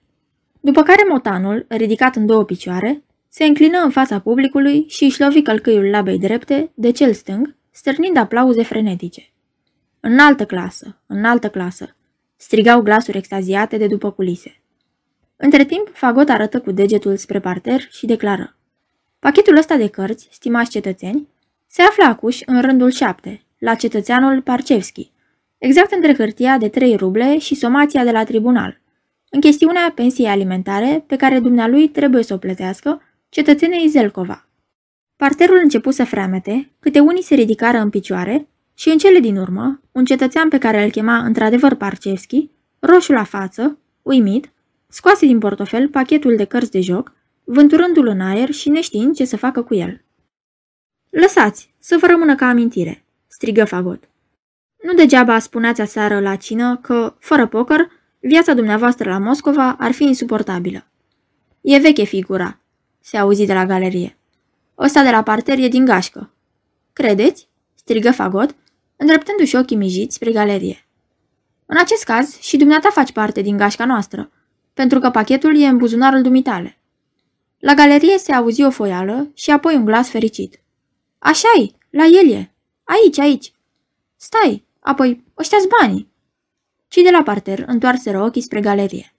După 0.60 0.84
care 0.84 1.06
motanul, 1.10 1.66
ridicat 1.68 2.16
în 2.16 2.26
două 2.26 2.44
picioare, 2.44 3.04
se 3.30 3.46
înclină 3.46 3.78
în 3.84 3.90
fața 3.90 4.20
publicului 4.20 4.86
și 4.88 5.04
își 5.04 5.22
lovi 5.22 5.42
călcâiul 5.42 5.90
labei 5.90 6.20
drepte 6.20 6.72
de 6.74 6.92
cel 6.92 7.14
stâng, 7.14 7.56
stârnind 7.72 8.18
aplauze 8.18 8.64
frenetice. 8.64 9.32
În 10.00 10.20
altă 10.20 10.46
clasă, 10.46 11.02
în 11.06 11.26
altă 11.26 11.50
clasă, 11.50 11.96
strigau 12.36 12.82
glasuri 12.82 13.18
extaziate 13.18 13.78
de 13.78 13.88
după 13.88 14.12
culise. 14.12 14.63
Între 15.36 15.66
timp, 15.66 15.90
Fagot 15.94 16.30
arătă 16.30 16.60
cu 16.60 16.72
degetul 16.72 17.18
spre 17.18 17.40
parter 17.40 17.82
și 17.90 18.06
declară. 18.06 18.56
Pachetul 19.20 19.58
ăsta 19.58 19.76
de 19.76 19.88
cărți, 19.88 20.28
stimați 20.32 20.70
cetățeni, 20.70 21.28
se 21.68 21.82
află 21.82 22.04
acuș 22.04 22.42
în 22.46 22.62
rândul 22.62 22.92
șapte, 22.92 23.42
la 23.58 23.76
cetățeanul 23.76 24.42
Parcevski, 24.42 25.12
exact 25.58 25.92
între 25.92 26.14
hârtia 26.14 26.58
de 26.58 26.70
3 26.70 26.96
ruble 26.96 27.38
și 27.38 27.56
somația 27.56 28.04
de 28.04 28.12
la 28.12 28.24
tribunal, 28.24 28.82
în 29.30 29.40
chestiunea 29.40 29.92
pensiei 29.96 30.28
alimentare 30.28 31.04
pe 31.08 31.16
care 31.16 31.40
dumnealui 31.40 31.88
trebuie 31.88 32.24
să 32.24 32.34
o 32.34 32.38
plătească 32.38 33.02
cetățenei 33.30 33.88
Zelcova. 33.88 34.48
Parterul 35.16 35.60
începu 35.64 35.92
să 35.92 36.06
freamete, 36.06 36.72
câte 36.80 37.00
unii 37.00 37.24
se 37.24 37.36
ridicară 37.36 37.78
în 37.78 37.90
picioare 37.90 38.48
și 38.74 38.90
în 38.90 38.98
cele 38.98 39.20
din 39.20 39.38
urmă, 39.38 39.82
un 39.92 40.06
cetățean 40.06 40.50
pe 40.50 40.58
care 40.58 40.84
îl 40.84 40.90
chema 40.90 41.18
într-adevăr 41.18 41.76
Parcevski, 41.76 42.50
roșu 42.80 43.12
la 43.12 43.24
față, 43.24 43.78
uimit, 44.02 44.52
scoase 44.94 45.26
din 45.26 45.40
portofel 45.40 45.90
pachetul 45.90 46.36
de 46.36 46.46
cărți 46.46 46.72
de 46.72 46.82
joc, 46.82 47.14
vânturându-l 47.44 48.08
în 48.08 48.22
aer 48.22 48.52
și 48.52 48.70
neștiind 48.70 49.16
ce 49.16 49.26
să 49.26 49.38
facă 49.38 49.64
cu 49.64 49.74
el. 49.74 50.02
Lăsați, 51.10 51.74
să 51.80 51.98
vă 52.00 52.08
rămână 52.08 52.36
ca 52.36 52.46
amintire, 52.46 53.06
strigă 53.28 53.66
Fagot. 53.66 54.10
Nu 54.84 54.94
degeaba 54.94 55.40
spuneați 55.40 55.82
aseară 55.82 56.20
la 56.20 56.36
cină 56.36 56.78
că, 56.78 57.16
fără 57.20 57.48
poker, 57.48 57.90
viața 58.20 58.54
dumneavoastră 58.54 59.10
la 59.10 59.18
Moscova 59.18 59.76
ar 59.80 59.92
fi 59.92 60.04
insuportabilă. 60.04 60.88
E 61.62 61.80
veche 61.80 62.04
figura, 62.04 62.60
se 63.00 63.18
auzi 63.18 63.46
de 63.46 63.54
la 63.54 63.66
galerie. 63.66 64.18
Ăsta 64.78 65.04
de 65.04 65.10
la 65.10 65.24
parter 65.24 65.58
e 65.58 65.68
din 65.68 65.86
gașcă. 65.86 66.34
Credeți? 66.94 67.48
strigă 67.74 68.12
Fagot, 68.12 68.56
îndreptându-și 68.96 69.56
ochii 69.56 69.78
mijiți 69.78 70.16
spre 70.16 70.32
galerie. 70.32 70.88
În 71.66 71.78
acest 71.78 72.04
caz, 72.04 72.40
și 72.40 72.58
dumneata 72.58 72.90
faci 72.90 73.12
parte 73.12 73.42
din 73.42 73.58
gașca 73.58 73.86
noastră, 73.86 74.32
pentru 74.74 75.00
că 75.00 75.10
pachetul 75.10 75.62
e 75.62 75.68
în 75.68 75.78
buzunarul 75.78 76.22
dumitale. 76.22 76.78
La 77.60 77.74
galerie 77.74 78.18
se 78.18 78.34
auzi 78.34 78.64
o 78.64 78.70
foială 78.70 79.32
și 79.34 79.52
apoi 79.52 79.76
un 79.76 79.86
glas 79.86 80.10
fericit. 80.10 80.60
Așa-i, 81.20 81.76
la 81.90 82.04
el 82.06 82.32
e. 82.32 82.52
Aici, 82.84 83.20
aici. 83.20 83.54
Stai, 84.16 84.66
apoi, 84.80 85.24
ăștia-s 85.38 85.66
banii. 85.80 86.12
Cei 86.88 87.04
de 87.04 87.10
la 87.10 87.24
parter 87.24 87.64
întoarseră 87.68 88.22
ochii 88.22 88.42
spre 88.42 88.62
galerie. 88.62 89.14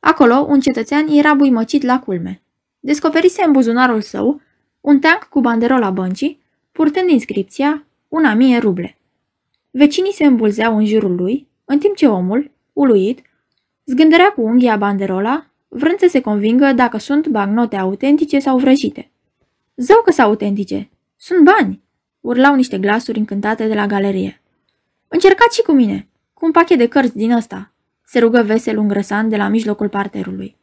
Acolo, 0.00 0.34
un 0.48 0.60
cetățean 0.60 1.08
era 1.08 1.34
buimăcit 1.34 1.82
la 1.82 1.98
culme. 1.98 2.42
Descoperise 2.80 3.42
în 3.44 3.52
buzunarul 3.52 4.00
său 4.00 4.40
un 4.80 5.00
tank 5.00 5.22
cu 5.24 5.40
banderola 5.40 5.90
băncii, 5.90 6.42
purtând 6.72 7.10
inscripția 7.10 7.86
una 8.08 8.34
mie 8.34 8.58
ruble. 8.58 8.98
Vecinii 9.70 10.12
se 10.12 10.24
îmbulzeau 10.24 10.76
în 10.76 10.86
jurul 10.86 11.14
lui, 11.14 11.48
în 11.64 11.78
timp 11.78 11.96
ce 11.96 12.06
omul, 12.06 12.50
uluit, 12.72 13.22
zgândărea 13.86 14.30
cu 14.30 14.40
unghia 14.40 14.76
banderola, 14.76 15.46
vrând 15.68 15.98
să 15.98 16.06
se 16.10 16.20
convingă 16.20 16.72
dacă 16.72 16.96
sunt 16.98 17.26
bagnote 17.26 17.76
autentice 17.76 18.38
sau 18.38 18.58
vrăjite. 18.58 19.10
Zău 19.76 20.00
că 20.04 20.10
sunt 20.10 20.26
autentice! 20.26 20.90
Sunt 21.16 21.44
bani! 21.44 21.82
Urlau 22.20 22.54
niște 22.54 22.78
glasuri 22.78 23.18
încântate 23.18 23.66
de 23.66 23.74
la 23.74 23.86
galerie. 23.86 24.42
Încercați 25.08 25.56
și 25.56 25.62
cu 25.62 25.72
mine, 25.72 26.08
cu 26.34 26.44
un 26.44 26.50
pachet 26.50 26.78
de 26.78 26.88
cărți 26.88 27.16
din 27.16 27.32
ăsta, 27.32 27.72
se 28.04 28.18
rugă 28.18 28.42
vesel 28.42 28.78
un 28.78 28.88
grăsan 28.88 29.28
de 29.28 29.36
la 29.36 29.48
mijlocul 29.48 29.88
parterului. 29.88 30.56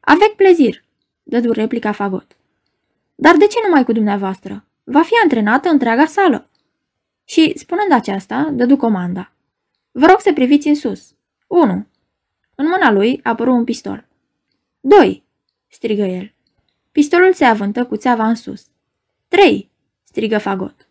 Avec 0.00 0.34
plezir, 0.36 0.84
dădu 1.22 1.52
replica 1.52 1.92
Fagot. 1.92 2.36
Dar 3.14 3.36
de 3.36 3.46
ce 3.46 3.58
numai 3.66 3.84
cu 3.84 3.92
dumneavoastră? 3.92 4.64
Va 4.84 5.02
fi 5.02 5.12
antrenată 5.22 5.68
întreaga 5.68 6.04
sală. 6.04 6.48
Și, 7.24 7.52
spunând 7.56 7.92
aceasta, 7.92 8.50
dădu 8.52 8.76
comanda. 8.76 9.32
Vă 9.90 10.06
rog 10.06 10.20
să 10.20 10.32
priviți 10.32 10.68
în 10.68 10.74
sus. 10.74 11.14
1. 11.46 11.86
În 12.60 12.66
mâna 12.66 12.90
lui 12.90 13.20
apăru 13.22 13.52
un 13.52 13.64
pistol. 13.64 14.08
2. 14.80 15.24
strigă 15.68 16.02
el. 16.02 16.34
Pistolul 16.92 17.32
se 17.32 17.44
avântă 17.44 17.84
cu 17.86 17.96
țeava 17.96 18.28
în 18.28 18.34
sus. 18.34 18.66
3. 19.28 19.70
strigă 20.02 20.38
Fagot. 20.38 20.88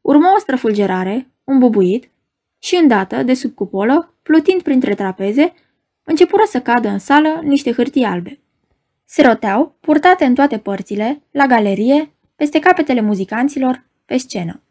Urmă 0.00 0.32
o 0.36 0.38
străfulgerare, 0.38 1.30
un 1.44 1.58
bubuit 1.58 2.10
și 2.58 2.76
îndată, 2.76 3.22
de 3.22 3.34
sub 3.34 3.54
cupolă, 3.54 4.14
plutind 4.22 4.62
printre 4.62 4.94
trapeze, 4.94 5.52
începură 6.02 6.42
să 6.46 6.60
cadă 6.60 6.88
în 6.88 6.98
sală 6.98 7.40
niște 7.42 7.72
hârtii 7.72 8.04
albe. 8.04 8.40
Se 9.04 9.22
roteau, 9.22 9.76
purtate 9.80 10.24
în 10.24 10.34
toate 10.34 10.58
părțile, 10.58 11.22
la 11.30 11.46
galerie, 11.46 12.14
peste 12.36 12.58
capetele 12.58 13.00
muzicanților, 13.00 13.84
pe 14.04 14.16
scenă. 14.16 14.62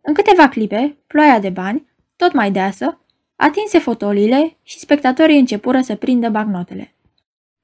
În 0.00 0.14
câteva 0.14 0.48
clipe, 0.48 0.96
ploaia 1.06 1.38
de 1.38 1.50
bani, 1.50 1.86
tot 2.16 2.32
mai 2.32 2.50
deasă, 2.50 2.99
Atinse 3.42 3.78
fotoliile 3.78 4.56
și 4.62 4.78
spectatorii 4.78 5.38
începură 5.38 5.80
să 5.80 5.94
prindă 5.94 6.28
bagnotele. 6.28 6.94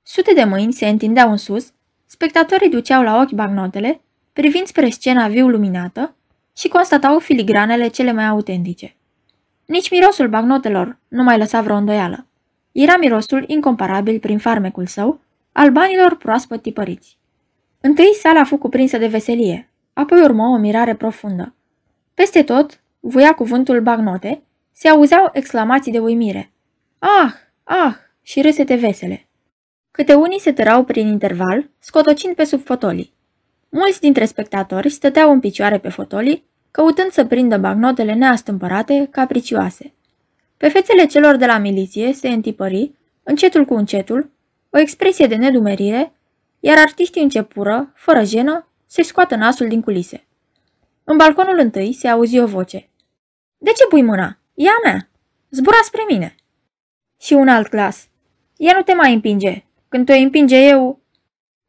Sute 0.03 0.33
de 0.33 0.45
mâini 0.45 0.73
se 0.73 0.89
întindeau 0.89 1.31
în 1.31 1.37
sus, 1.37 1.73
spectatorii 2.07 2.69
duceau 2.69 3.03
la 3.03 3.21
ochi 3.21 3.31
bagnotele, 3.31 4.01
privind 4.33 4.67
spre 4.67 4.89
scena 4.89 5.29
viu 5.29 5.49
luminată 5.49 6.15
și 6.57 6.69
constatau 6.69 7.19
filigranele 7.19 7.89
cele 7.89 8.13
mai 8.13 8.27
autentice. 8.27 8.97
Nici 9.65 9.91
mirosul 9.91 10.29
bagnotelor 10.29 10.99
nu 11.09 11.23
mai 11.23 11.39
lăsa 11.39 11.61
vreo 11.61 11.77
îndoială. 11.77 12.27
Era 12.73 12.97
mirosul 12.97 13.45
incomparabil 13.47 14.19
prin 14.19 14.39
farmecul 14.39 14.87
său, 14.87 15.21
al 15.53 15.71
banilor 15.71 16.17
proaspăt 16.17 16.63
tipăriți. 16.63 17.19
Întâi 17.81 18.15
sala 18.21 18.41
a 18.41 18.45
fost 18.45 18.61
cuprinsă 18.61 18.99
de 18.99 19.07
veselie, 19.07 19.71
apoi 19.93 20.23
urmă 20.23 20.45
o 20.47 20.57
mirare 20.57 20.95
profundă. 20.95 21.55
Peste 22.15 22.43
tot, 22.43 22.81
voia 23.01 23.35
cuvântul 23.35 23.81
bagnote, 23.81 24.43
se 24.79 24.89
auzeau 24.89 25.31
exclamații 25.33 25.93
de 25.93 25.99
uimire. 25.99 26.53
Ah, 26.99 27.33
ah, 27.65 27.95
și 28.23 28.41
râsete 28.41 28.75
vesele. 28.75 29.29
Câte 29.91 30.15
unii 30.15 30.41
se 30.41 30.53
tărau 30.53 30.85
prin 30.85 31.07
interval, 31.07 31.71
scotocind 31.79 32.35
pe 32.35 32.45
sub 32.45 32.65
fotolii. 32.65 33.15
Mulți 33.69 34.01
dintre 34.01 34.25
spectatori 34.25 34.89
stăteau 34.89 35.33
în 35.33 35.41
picioare 35.41 35.79
pe 35.79 35.89
fotolii, 35.89 36.45
căutând 36.71 37.11
să 37.11 37.25
prindă 37.25 37.59
bagnotele 37.59 38.15
neastâmpărate, 38.15 39.09
capricioase. 39.11 39.95
Pe 40.57 40.69
fețele 40.69 41.07
celor 41.07 41.37
de 41.37 41.47
la 41.47 41.59
miliție 41.59 42.13
se 42.13 42.29
întipări, 42.29 42.93
încetul 43.23 43.65
cu 43.65 43.75
încetul, 43.75 44.31
o 44.71 44.79
expresie 44.79 45.27
de 45.27 45.37
nedumerire, 45.37 46.13
iar 46.61 46.79
artiștii 46.79 47.23
începură, 47.23 47.93
fără 47.95 48.23
jenă, 48.25 48.69
să 48.87 49.03
scoată 49.03 49.35
nasul 49.35 49.69
din 49.69 49.81
culise. 49.81 50.27
În 51.05 51.17
balconul 51.17 51.59
întâi 51.59 51.93
se 51.93 52.09
auzi 52.09 52.39
o 52.39 52.47
voce. 52.47 52.89
De 53.59 53.71
ce 53.71 53.87
pui 53.87 54.03
mâna? 54.03 54.39
E 54.57 54.69
a 54.69 54.79
mea! 54.85 55.09
Zbura 55.51 55.79
spre 55.83 56.05
mine!" 56.09 56.35
Și 57.21 57.33
un 57.33 57.49
alt 57.49 57.69
glas. 57.69 58.09
Ea 58.57 58.73
nu 58.77 58.83
te 58.83 58.95
mai 58.95 59.15
împinge. 59.15 59.65
Când 59.89 60.07
te 60.07 60.17
împinge 60.17 60.57
eu... 60.57 61.01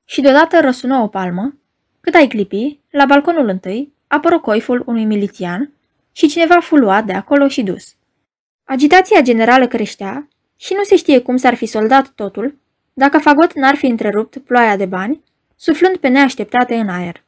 Și 0.06 0.22
deodată 0.22 0.60
răsună 0.60 0.98
o 0.98 1.08
palmă. 1.08 1.58
Cât 2.01 2.15
ai 2.15 2.27
clipi, 2.27 2.79
la 2.89 3.06
balconul 3.06 3.48
întâi, 3.48 3.94
apără 4.08 4.39
coiful 4.39 4.84
unui 4.86 5.06
milițian 5.06 5.74
și 6.12 6.27
cineva 6.27 6.60
fu 6.60 6.75
luat 6.75 7.06
de 7.06 7.13
acolo 7.13 7.48
și 7.48 7.63
dus. 7.63 7.96
Agitația 8.63 9.22
generală 9.22 9.67
creștea 9.67 10.27
și 10.56 10.74
nu 10.74 10.84
se 10.84 10.96
știe 10.96 11.20
cum 11.20 11.38
s-ar 11.38 11.56
fi 11.56 11.65
soldat 11.65 12.08
totul 12.08 12.58
dacă 12.94 13.17
Fagot 13.17 13.53
n-ar 13.53 13.75
fi 13.75 13.86
întrerupt 13.86 14.38
ploaia 14.38 14.77
de 14.77 14.86
bani, 14.86 15.24
suflând 15.56 15.98
pe 15.98 16.08
neașteptate 16.08 16.75
în 16.75 16.89
aer. 16.89 17.24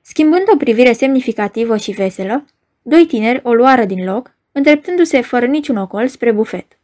Schimbând 0.00 0.44
o 0.52 0.56
privire 0.56 0.92
semnificativă 0.92 1.76
și 1.76 1.90
veselă, 1.90 2.44
doi 2.82 3.06
tineri 3.06 3.40
o 3.42 3.54
luară 3.54 3.84
din 3.84 4.04
loc, 4.04 4.33
îndreptându-se 4.54 5.20
fără 5.20 5.46
niciun 5.46 5.76
ocol 5.76 6.08
spre 6.08 6.32
bufet. 6.32 6.78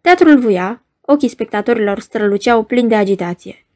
Teatrul 0.00 0.38
vuia, 0.38 0.84
ochii 1.00 1.28
spectatorilor 1.28 2.00
străluceau 2.00 2.62
plini 2.62 2.88
de 2.88 2.94
agitație. 2.94 3.66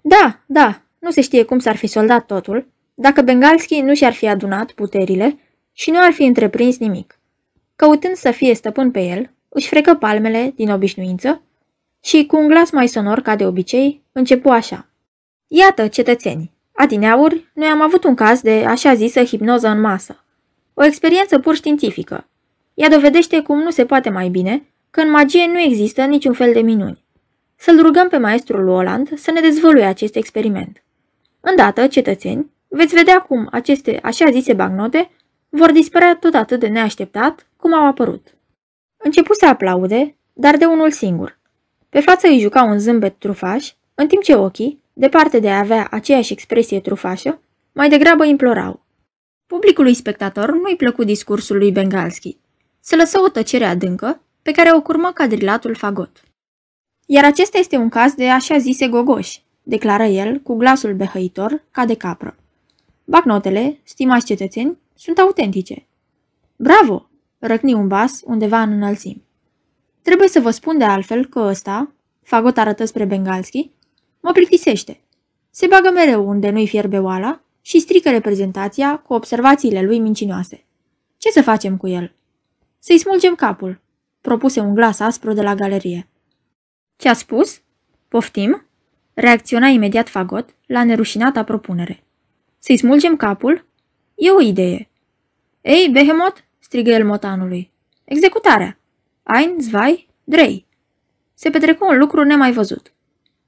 Da, 0.00 0.40
da, 0.46 0.82
nu 0.98 1.10
se 1.10 1.20
știe 1.20 1.42
cum 1.44 1.58
s-ar 1.58 1.76
fi 1.76 1.86
soldat 1.86 2.26
totul, 2.26 2.68
dacă 2.94 3.22
Bengalski 3.22 3.80
nu 3.80 3.94
și-ar 3.94 4.12
fi 4.12 4.28
adunat 4.28 4.70
puterile 4.70 5.38
și 5.72 5.90
nu 5.90 5.98
ar 6.00 6.12
fi 6.12 6.22
întreprins 6.22 6.78
nimic. 6.78 7.18
Căutând 7.76 8.14
să 8.14 8.30
fie 8.30 8.54
stăpân 8.54 8.90
pe 8.90 9.00
el, 9.00 9.30
își 9.48 9.68
frecă 9.68 9.94
palmele 9.94 10.52
din 10.56 10.70
obișnuință 10.70 11.42
și, 12.00 12.26
cu 12.26 12.36
un 12.36 12.46
glas 12.46 12.70
mai 12.70 12.88
sonor 12.88 13.20
ca 13.20 13.36
de 13.36 13.46
obicei, 13.46 14.02
începu 14.12 14.48
așa. 14.48 14.88
Iată, 15.46 15.88
cetățeni, 15.88 16.52
adineauri, 16.72 17.50
noi 17.54 17.68
am 17.68 17.82
avut 17.82 18.04
un 18.04 18.14
caz 18.14 18.40
de 18.40 18.64
așa 18.66 18.94
zisă 18.94 19.24
hipnoză 19.24 19.68
în 19.68 19.80
masă. 19.80 20.24
O 20.74 20.84
experiență 20.84 21.38
pur 21.38 21.54
științifică. 21.54 22.27
Ea 22.78 22.88
dovedește 22.88 23.42
cum 23.42 23.58
nu 23.58 23.70
se 23.70 23.86
poate 23.86 24.10
mai 24.10 24.28
bine 24.28 24.66
că 24.90 25.00
în 25.00 25.10
magie 25.10 25.46
nu 25.46 25.60
există 25.60 26.04
niciun 26.04 26.32
fel 26.32 26.52
de 26.52 26.60
minuni. 26.60 27.04
Să-l 27.56 27.82
rugăm 27.82 28.08
pe 28.08 28.16
maestrul 28.16 28.64
Roland 28.64 29.18
să 29.18 29.30
ne 29.30 29.40
dezvăluie 29.40 29.84
acest 29.84 30.16
experiment. 30.16 30.84
Îndată, 31.40 31.86
cetățeni, 31.86 32.50
veți 32.68 32.94
vedea 32.94 33.20
cum 33.20 33.48
aceste 33.50 33.98
așa 34.02 34.30
zise 34.30 34.52
bagnote 34.52 35.10
vor 35.48 35.72
dispărea 35.72 36.16
tot 36.16 36.34
atât 36.34 36.60
de 36.60 36.66
neașteptat 36.66 37.46
cum 37.56 37.74
au 37.74 37.86
apărut. 37.86 38.34
Începu 38.96 39.34
să 39.34 39.46
aplaude, 39.46 40.16
dar 40.32 40.56
de 40.56 40.64
unul 40.64 40.90
singur. 40.90 41.38
Pe 41.88 42.00
față 42.00 42.26
îi 42.26 42.40
juca 42.40 42.62
un 42.62 42.78
zâmbet 42.78 43.18
trufaș, 43.18 43.72
în 43.94 44.06
timp 44.06 44.22
ce 44.22 44.34
ochii, 44.34 44.82
departe 44.92 45.38
de 45.38 45.50
a 45.50 45.58
avea 45.58 45.88
aceeași 45.90 46.32
expresie 46.32 46.80
trufașă, 46.80 47.40
mai 47.72 47.88
degrabă 47.88 48.24
implorau. 48.24 48.80
Publicului 49.46 49.94
spectator 49.94 50.52
nu-i 50.52 50.76
plăcu 50.76 51.04
discursul 51.04 51.56
lui 51.56 51.72
Bengalski. 51.72 52.38
Se 52.80 52.96
lăsă 52.96 53.20
o 53.20 53.28
tăcere 53.28 53.64
adâncă, 53.64 54.20
pe 54.42 54.50
care 54.50 54.74
o 54.74 54.82
curmă 54.82 55.10
cadrilatul 55.12 55.74
fagot. 55.74 56.22
Iar 57.06 57.24
acesta 57.24 57.58
este 57.58 57.76
un 57.76 57.88
caz 57.88 58.14
de 58.14 58.28
așa 58.28 58.58
zise 58.58 58.88
gogoși, 58.88 59.42
declară 59.62 60.02
el 60.02 60.38
cu 60.38 60.54
glasul 60.54 60.94
behăitor 60.94 61.64
ca 61.70 61.84
de 61.84 61.94
capră. 61.94 62.36
Bacnotele, 63.04 63.80
stimați 63.84 64.26
cetățeni, 64.26 64.78
sunt 64.94 65.18
autentice. 65.18 65.86
Bravo! 66.56 67.08
răcni 67.38 67.72
un 67.72 67.86
bas 67.88 68.20
undeva 68.24 68.62
în 68.62 68.72
înălțimi. 68.72 69.24
Trebuie 70.02 70.28
să 70.28 70.40
vă 70.40 70.50
spun 70.50 70.78
de 70.78 70.84
altfel 70.84 71.26
că 71.26 71.38
ăsta, 71.38 71.92
fagot 72.22 72.58
arătă 72.58 72.84
spre 72.84 73.04
Bengalski, 73.04 73.70
mă 74.20 74.32
plictisește. 74.32 75.00
Se 75.50 75.66
bagă 75.66 75.90
mereu 75.90 76.28
unde 76.28 76.50
nu-i 76.50 76.68
fierbe 76.68 76.98
oala 76.98 77.40
și 77.60 77.78
strică 77.78 78.10
reprezentația 78.10 78.96
cu 78.96 79.14
observațiile 79.14 79.82
lui 79.82 79.98
mincinoase. 79.98 80.64
Ce 81.16 81.30
să 81.30 81.42
facem 81.42 81.76
cu 81.76 81.88
el? 81.88 82.14
Să-i 82.78 82.98
smulgem 82.98 83.34
capul, 83.34 83.80
propuse 84.20 84.60
un 84.60 84.74
glas 84.74 85.00
aspru 85.00 85.32
de 85.32 85.42
la 85.42 85.54
galerie. 85.54 86.08
Ce 86.96 87.08
a 87.08 87.12
spus? 87.12 87.60
Poftim? 88.08 88.66
Reacționa 89.14 89.66
imediat 89.66 90.08
Fagot 90.08 90.54
la 90.66 90.84
nerușinata 90.84 91.44
propunere. 91.44 92.02
Să-i 92.58 92.76
smulgem 92.76 93.16
capul? 93.16 93.66
E 94.14 94.30
o 94.30 94.40
idee. 94.40 94.88
Ei, 95.60 95.88
Behemot, 95.92 96.44
strigă 96.58 96.90
el 96.90 97.06
motanului. 97.06 97.70
Executarea. 98.04 98.78
Ein, 99.34 99.60
zvai, 99.60 100.08
drei. 100.24 100.66
Se 101.34 101.50
petrecu 101.50 101.86
un 101.86 101.98
lucru 101.98 102.22
nemai 102.22 102.52
văzut. 102.52 102.92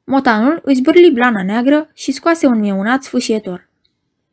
Motanul 0.04 0.60
îi 0.64 0.74
zbârli 0.74 1.10
blana 1.10 1.42
neagră 1.42 1.90
și 1.94 2.12
scoase 2.12 2.46
un 2.46 2.58
mieunat 2.58 3.02
sfâșietor. 3.02 3.68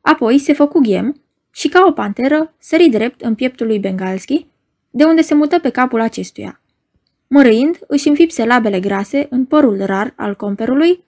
Apoi 0.02 0.38
se 0.38 0.54
făcu 0.54 0.80
ghem 0.80 1.22
și, 1.52 1.68
ca 1.68 1.86
o 1.88 1.92
panteră, 1.92 2.54
sări 2.60 2.90
drept 2.90 3.22
în 3.22 3.36
pieptul 3.36 3.68
lui 3.68 3.80
Bengalski, 3.80 4.48
de 4.90 5.04
unde 5.04 5.22
se 5.22 5.34
mută 5.34 5.60
pe 5.60 5.70
capul 5.70 6.00
acestuia. 6.00 6.62
Mărâind, 7.28 7.80
își 7.88 8.08
înfipse 8.08 8.46
labele 8.46 8.80
grase 8.80 9.28
în 9.30 9.46
părul 9.46 9.86
rar 9.86 10.14
al 10.16 10.36
comperului 10.36 11.04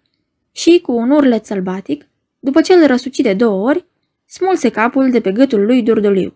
și, 0.52 0.80
cu 0.80 0.92
un 0.92 1.10
urlet 1.10 1.46
sălbatic, 1.46 2.08
după 2.40 2.62
ce 2.62 2.74
îl 2.74 2.88
răsuci 2.88 3.20
de 3.20 3.34
două 3.34 3.68
ori, 3.68 3.86
smulse 4.26 4.70
capul 4.70 5.12
de 5.12 5.22
pe 5.22 5.32
gâtul 5.32 5.66
lui 5.66 5.84
Durdoliu. 5.84 6.34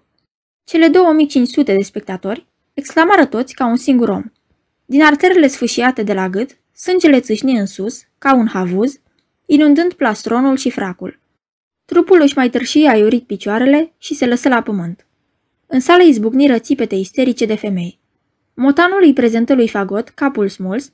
Cele 0.64 0.88
2500 0.88 1.76
de 1.76 1.82
spectatori 1.82 2.46
exclamară 2.74 3.26
toți 3.26 3.54
ca 3.54 3.66
un 3.66 3.76
singur 3.76 4.10
om. 4.10 4.24
Din 4.86 5.04
arterele 5.04 5.48
sfâșiate 5.48 6.04
de 6.04 6.14
la 6.14 6.30
gât, 6.30 6.58
sângele 6.76 7.20
țâșni 7.20 7.58
în 7.58 7.66
sus, 7.66 8.04
ca 8.18 8.34
un 8.34 8.48
havuz, 8.48 9.00
inundând 9.46 9.94
plastronul 9.94 10.56
și 10.56 10.70
fracul. 10.70 11.20
Trupul 11.86 12.22
își 12.22 12.38
mai 12.38 12.50
târși 12.50 12.86
aiurit 12.86 13.24
picioarele 13.24 13.94
și 13.98 14.14
se 14.14 14.26
lăsă 14.26 14.50
la 14.50 14.62
pământ. 14.62 15.06
În 15.74 15.80
sală 15.80 16.04
izbucniră 16.04 16.60
țipete 16.60 16.96
isterice 16.96 17.46
de 17.46 17.56
femei. 17.56 18.00
Motanul 18.54 19.00
îi 19.02 19.14
prezentă 19.14 19.54
lui 19.54 19.68
Fagot 19.68 20.10
capul 20.10 20.50
smuls, 20.50 20.92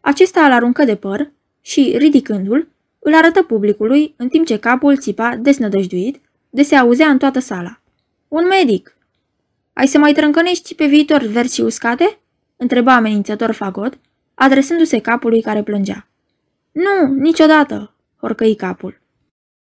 acesta 0.00 0.44
îl 0.44 0.52
aruncă 0.52 0.84
de 0.84 0.96
păr 0.96 1.32
și, 1.60 1.94
ridicându-l, 1.96 2.68
îl 2.98 3.14
arătă 3.14 3.42
publicului 3.42 4.14
în 4.16 4.28
timp 4.28 4.46
ce 4.46 4.58
capul 4.58 4.96
țipa 4.96 5.36
desnădăjduit, 5.36 6.20
de 6.50 6.62
se 6.62 6.76
auzea 6.76 7.08
în 7.08 7.18
toată 7.18 7.38
sala. 7.38 7.80
Un 8.28 8.46
medic! 8.46 8.96
Ai 9.72 9.86
să 9.86 9.98
mai 9.98 10.12
trâncănești 10.12 10.74
pe 10.74 10.86
viitor 10.86 11.22
versi 11.22 11.60
uscate?" 11.60 12.18
întreba 12.56 12.94
amenințător 12.94 13.50
Fagot, 13.50 13.98
adresându-se 14.34 15.00
capului 15.00 15.42
care 15.42 15.62
plângea. 15.62 16.06
Nu, 16.72 17.14
niciodată!" 17.14 17.94
horcăi 18.20 18.54
capul. 18.54 19.00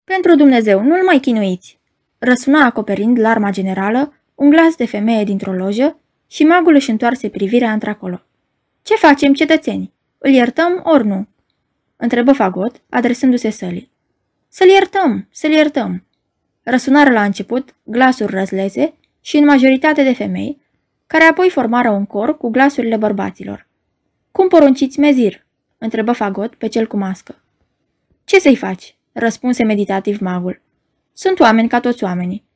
Pentru 0.04 0.36
Dumnezeu, 0.36 0.82
nu-l 0.82 1.04
mai 1.06 1.20
chinuiți!" 1.20 1.80
răsuna 2.18 2.66
acoperind 2.66 3.20
larma 3.20 3.50
generală 3.50 4.14
un 4.40 4.50
glas 4.50 4.76
de 4.76 4.86
femeie 4.86 5.24
dintr-o 5.24 5.54
lojă 5.54 6.00
și 6.28 6.44
magul 6.44 6.74
își 6.74 6.90
întoarse 6.90 7.30
privirea 7.30 7.72
într-acolo. 7.72 8.22
Ce 8.82 8.96
facem, 8.96 9.34
cetățeni? 9.34 9.94
Îl 10.18 10.32
iertăm 10.32 10.82
ori 10.84 11.08
nu?" 11.08 11.28
întrebă 11.96 12.32
Fagot, 12.32 12.82
adresându-se 12.90 13.50
sălii. 13.50 13.92
Să-l 14.50 14.68
iertăm, 14.68 15.28
să-l 15.32 15.52
iertăm!" 15.52 16.06
Răsunară 16.64 17.12
la 17.12 17.24
început 17.24 17.76
glasuri 17.84 18.34
răzleze 18.34 18.94
și 19.22 19.38
în 19.38 19.46
majoritate 19.46 20.04
de 20.04 20.14
femei, 20.14 20.62
care 21.08 21.24
apoi 21.24 21.50
formară 21.50 21.90
un 21.90 22.06
cor 22.06 22.38
cu 22.38 22.50
glasurile 22.50 22.98
bărbaților. 22.98 23.68
Cum 24.32 24.48
porunciți, 24.48 25.00
mezir?" 25.00 25.46
întrebă 25.78 26.12
Fagot 26.12 26.56
pe 26.56 26.68
cel 26.68 26.88
cu 26.88 26.98
mască. 26.98 27.44
Ce 28.24 28.40
să-i 28.40 28.56
faci?" 28.56 28.96
răspunse 29.12 29.64
meditativ 29.64 30.20
magul. 30.20 30.62
Sunt 31.14 31.40
oameni 31.40 31.70
ca 31.70 31.80
toți 31.80 32.04
oamenii. 32.04 32.48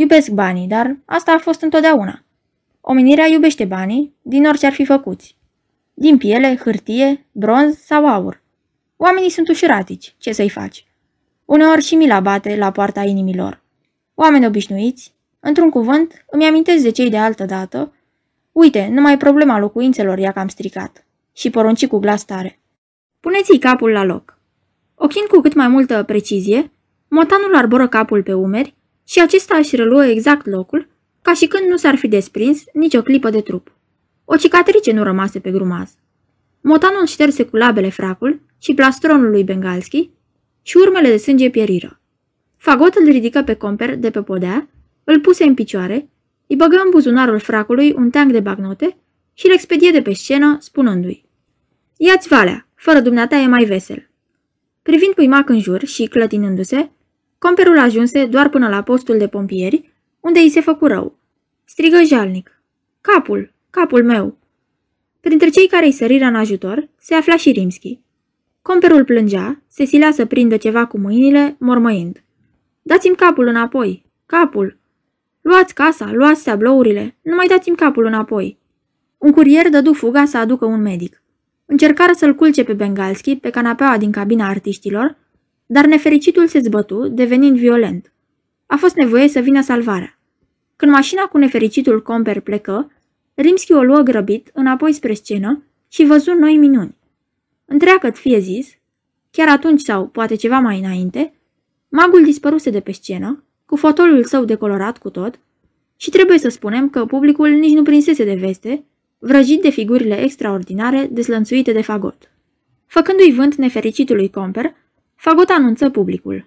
Iubesc 0.00 0.30
banii, 0.30 0.66
dar 0.66 0.96
asta 1.04 1.32
a 1.32 1.38
fost 1.38 1.62
întotdeauna. 1.62 2.24
Omenirea 2.80 3.26
iubește 3.26 3.64
banii, 3.64 4.14
din 4.22 4.46
orice 4.46 4.66
ar 4.66 4.72
fi 4.72 4.84
făcuți. 4.84 5.36
Din 5.94 6.18
piele, 6.18 6.56
hârtie, 6.56 7.26
bronz 7.32 7.78
sau 7.78 8.06
aur. 8.06 8.42
Oamenii 8.96 9.30
sunt 9.30 9.48
ușuratici, 9.48 10.14
ce 10.18 10.32
să-i 10.32 10.48
faci? 10.48 10.86
Uneori 11.44 11.82
și 11.82 11.94
mila 11.94 12.20
bate 12.20 12.56
la 12.56 12.70
poarta 12.70 13.02
inimilor. 13.02 13.62
Oameni 14.14 14.46
obișnuiți, 14.46 15.14
într-un 15.40 15.70
cuvânt, 15.70 16.24
îmi 16.30 16.46
amintesc 16.46 16.82
de 16.82 16.90
cei 16.90 17.10
de 17.10 17.18
altă 17.18 17.44
dată. 17.44 17.92
Uite, 18.52 18.88
numai 18.92 19.16
problema 19.16 19.58
locuințelor 19.58 20.18
i-a 20.18 20.32
cam 20.32 20.48
stricat. 20.48 21.06
Și 21.32 21.50
porunci 21.50 21.86
cu 21.86 21.98
glas 21.98 22.24
tare. 22.24 22.60
Puneți-i 23.20 23.58
capul 23.58 23.90
la 23.90 24.04
loc. 24.04 24.38
Ochind 24.94 25.26
cu 25.26 25.40
cât 25.40 25.54
mai 25.54 25.68
multă 25.68 26.02
precizie, 26.02 26.72
motanul 27.08 27.54
arboră 27.54 27.88
capul 27.88 28.22
pe 28.22 28.32
umeri 28.32 28.76
și 29.08 29.20
acesta 29.20 29.56
își 29.56 29.76
reluă 29.76 30.04
exact 30.04 30.46
locul, 30.46 30.88
ca 31.22 31.34
și 31.34 31.46
când 31.46 31.68
nu 31.68 31.76
s-ar 31.76 31.96
fi 31.96 32.08
desprins 32.08 32.64
nicio 32.72 33.02
clipă 33.02 33.30
de 33.30 33.40
trup. 33.40 33.72
O 34.24 34.36
cicatrice 34.36 34.92
nu 34.92 35.02
rămase 35.02 35.40
pe 35.40 35.50
grumaz. 35.50 35.94
Motanul 36.60 37.06
șterse 37.06 37.44
cu 37.44 37.56
labele 37.56 37.88
fracul 37.88 38.40
și 38.58 38.74
plastronul 38.74 39.30
lui 39.30 39.44
Bengalski 39.44 40.10
și 40.62 40.76
urmele 40.76 41.08
de 41.08 41.16
sânge 41.16 41.50
pieriră. 41.50 42.00
Fagot 42.56 42.94
îl 42.94 43.04
ridică 43.04 43.42
pe 43.42 43.54
comper 43.54 43.96
de 43.96 44.10
pe 44.10 44.22
podea, 44.22 44.68
îl 45.04 45.20
puse 45.20 45.44
în 45.44 45.54
picioare, 45.54 46.08
îi 46.46 46.56
băgă 46.56 46.76
în 46.84 46.90
buzunarul 46.90 47.38
fracului 47.38 47.92
un 47.96 48.10
teanc 48.10 48.32
de 48.32 48.40
bagnote 48.40 48.96
și 49.34 49.46
îl 49.46 49.52
expedie 49.52 49.90
de 49.90 50.02
pe 50.02 50.12
scenă, 50.12 50.56
spunându-i 50.60 51.24
Ia-ți 51.96 52.28
valea, 52.28 52.68
fără 52.74 53.00
dumneata 53.00 53.36
e 53.36 53.46
mai 53.46 53.64
vesel. 53.64 54.10
Privind 54.82 55.14
puimac 55.14 55.48
în 55.48 55.60
jur 55.60 55.84
și 55.84 56.06
clătinându-se, 56.06 56.90
comperul 57.38 57.78
ajunse 57.78 58.24
doar 58.24 58.48
până 58.48 58.68
la 58.68 58.82
postul 58.82 59.18
de 59.18 59.28
pompieri, 59.28 59.92
unde 60.20 60.38
îi 60.38 60.50
se 60.50 60.60
făcu 60.60 60.86
rău. 60.86 61.18
Strigă 61.64 62.02
jalnic. 62.06 62.62
Capul, 63.00 63.52
capul 63.70 64.04
meu! 64.04 64.36
Printre 65.20 65.48
cei 65.48 65.68
care 65.68 65.84
îi 65.86 65.92
săriră 65.92 66.24
în 66.24 66.34
ajutor 66.34 66.88
se 66.98 67.14
afla 67.14 67.36
și 67.36 67.50
Rimski. 67.50 68.00
Comperul 68.62 69.04
plângea, 69.04 69.62
se 69.68 69.84
silea 69.84 70.12
să 70.12 70.24
prindă 70.24 70.56
ceva 70.56 70.86
cu 70.86 70.98
mâinile, 70.98 71.56
mormăind. 71.58 72.22
Dați-mi 72.82 73.16
capul 73.16 73.46
înapoi! 73.46 74.04
Capul! 74.26 74.78
Luați 75.40 75.74
casa, 75.74 76.12
luați 76.12 76.44
tablourile, 76.44 77.16
nu 77.22 77.34
mai 77.34 77.46
dați-mi 77.46 77.76
capul 77.76 78.04
înapoi! 78.04 78.58
Un 79.18 79.32
curier 79.32 79.68
dădu 79.68 79.92
fuga 79.92 80.24
să 80.24 80.38
aducă 80.38 80.64
un 80.64 80.80
medic. 80.80 81.22
Încercară 81.66 82.12
să-l 82.12 82.34
culce 82.34 82.64
pe 82.64 82.72
Bengalski 82.72 83.36
pe 83.36 83.50
canapeaua 83.50 83.98
din 83.98 84.10
cabina 84.10 84.48
artiștilor, 84.48 85.16
dar 85.70 85.86
nefericitul 85.86 86.46
se 86.46 86.58
zbătu, 86.58 87.08
devenind 87.08 87.58
violent. 87.58 88.12
A 88.66 88.76
fost 88.76 88.94
nevoie 88.94 89.28
să 89.28 89.40
vină 89.40 89.62
salvarea. 89.62 90.18
Când 90.76 90.92
mașina 90.92 91.22
cu 91.22 91.38
nefericitul 91.38 92.02
Comper 92.02 92.40
plecă, 92.40 92.92
Rimski 93.34 93.72
o 93.72 93.82
luă 93.82 94.00
grăbit 94.00 94.50
înapoi 94.52 94.92
spre 94.92 95.14
scenă 95.14 95.62
și 95.88 96.04
văzu 96.04 96.32
noi 96.32 96.56
minuni. 96.56 96.96
Întreagăt 97.64 98.16
fie 98.18 98.38
zis, 98.38 98.68
chiar 99.30 99.48
atunci 99.48 99.80
sau 99.80 100.06
poate 100.06 100.34
ceva 100.34 100.58
mai 100.58 100.78
înainte, 100.78 101.34
magul 101.88 102.24
dispăruse 102.24 102.70
de 102.70 102.80
pe 102.80 102.92
scenă, 102.92 103.44
cu 103.66 103.76
fotolul 103.76 104.24
său 104.24 104.44
decolorat 104.44 104.98
cu 104.98 105.10
tot, 105.10 105.38
și 105.96 106.10
trebuie 106.10 106.38
să 106.38 106.48
spunem 106.48 106.90
că 106.90 107.04
publicul 107.04 107.50
nici 107.50 107.74
nu 107.74 107.82
prinsese 107.82 108.24
de 108.24 108.34
veste, 108.34 108.84
vrăjit 109.18 109.62
de 109.62 109.70
figurile 109.70 110.22
extraordinare 110.22 111.08
deslănțuite 111.12 111.72
de 111.72 111.82
fagot. 111.82 112.30
Făcându-i 112.86 113.32
vânt 113.32 113.54
nefericitului 113.54 114.30
Comper, 114.30 114.74
fagot 115.18 115.48
anunță 115.48 115.90
publicul. 115.90 116.46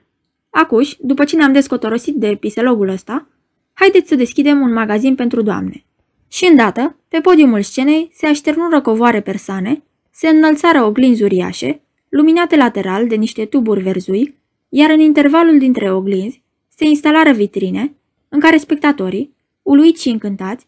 Acuși, 0.50 0.98
după 1.00 1.24
ce 1.24 1.36
ne-am 1.36 1.52
descotorosit 1.52 2.16
de 2.16 2.36
piselogul 2.40 2.90
ăsta, 2.90 3.28
haideți 3.74 4.08
să 4.08 4.16
deschidem 4.16 4.62
un 4.62 4.74
magazin 4.74 5.16
pentru 5.16 5.42
doamne. 5.42 5.84
Și 6.28 6.46
îndată, 6.46 6.96
pe 7.08 7.20
podiumul 7.20 7.62
scenei 7.62 8.12
se 8.14 8.26
așternură 8.26 8.82
covoare 8.82 9.22
persane, 9.22 9.84
se 10.12 10.28
înălțară 10.28 10.84
oglinzi 10.84 11.24
uriașe, 11.24 11.82
luminate 12.10 12.56
lateral 12.56 13.08
de 13.08 13.16
niște 13.16 13.46
tuburi 13.46 13.82
verzui, 13.82 14.36
iar 14.70 14.90
în 14.90 15.00
intervalul 15.00 15.58
dintre 15.58 15.94
oglinzi 15.94 16.42
se 16.76 16.86
instalară 16.86 17.32
vitrine, 17.32 17.96
în 18.30 18.40
care 18.40 18.58
spectatorii, 18.58 19.36
uluiți 19.62 20.02
și 20.02 20.10
încântați, 20.10 20.66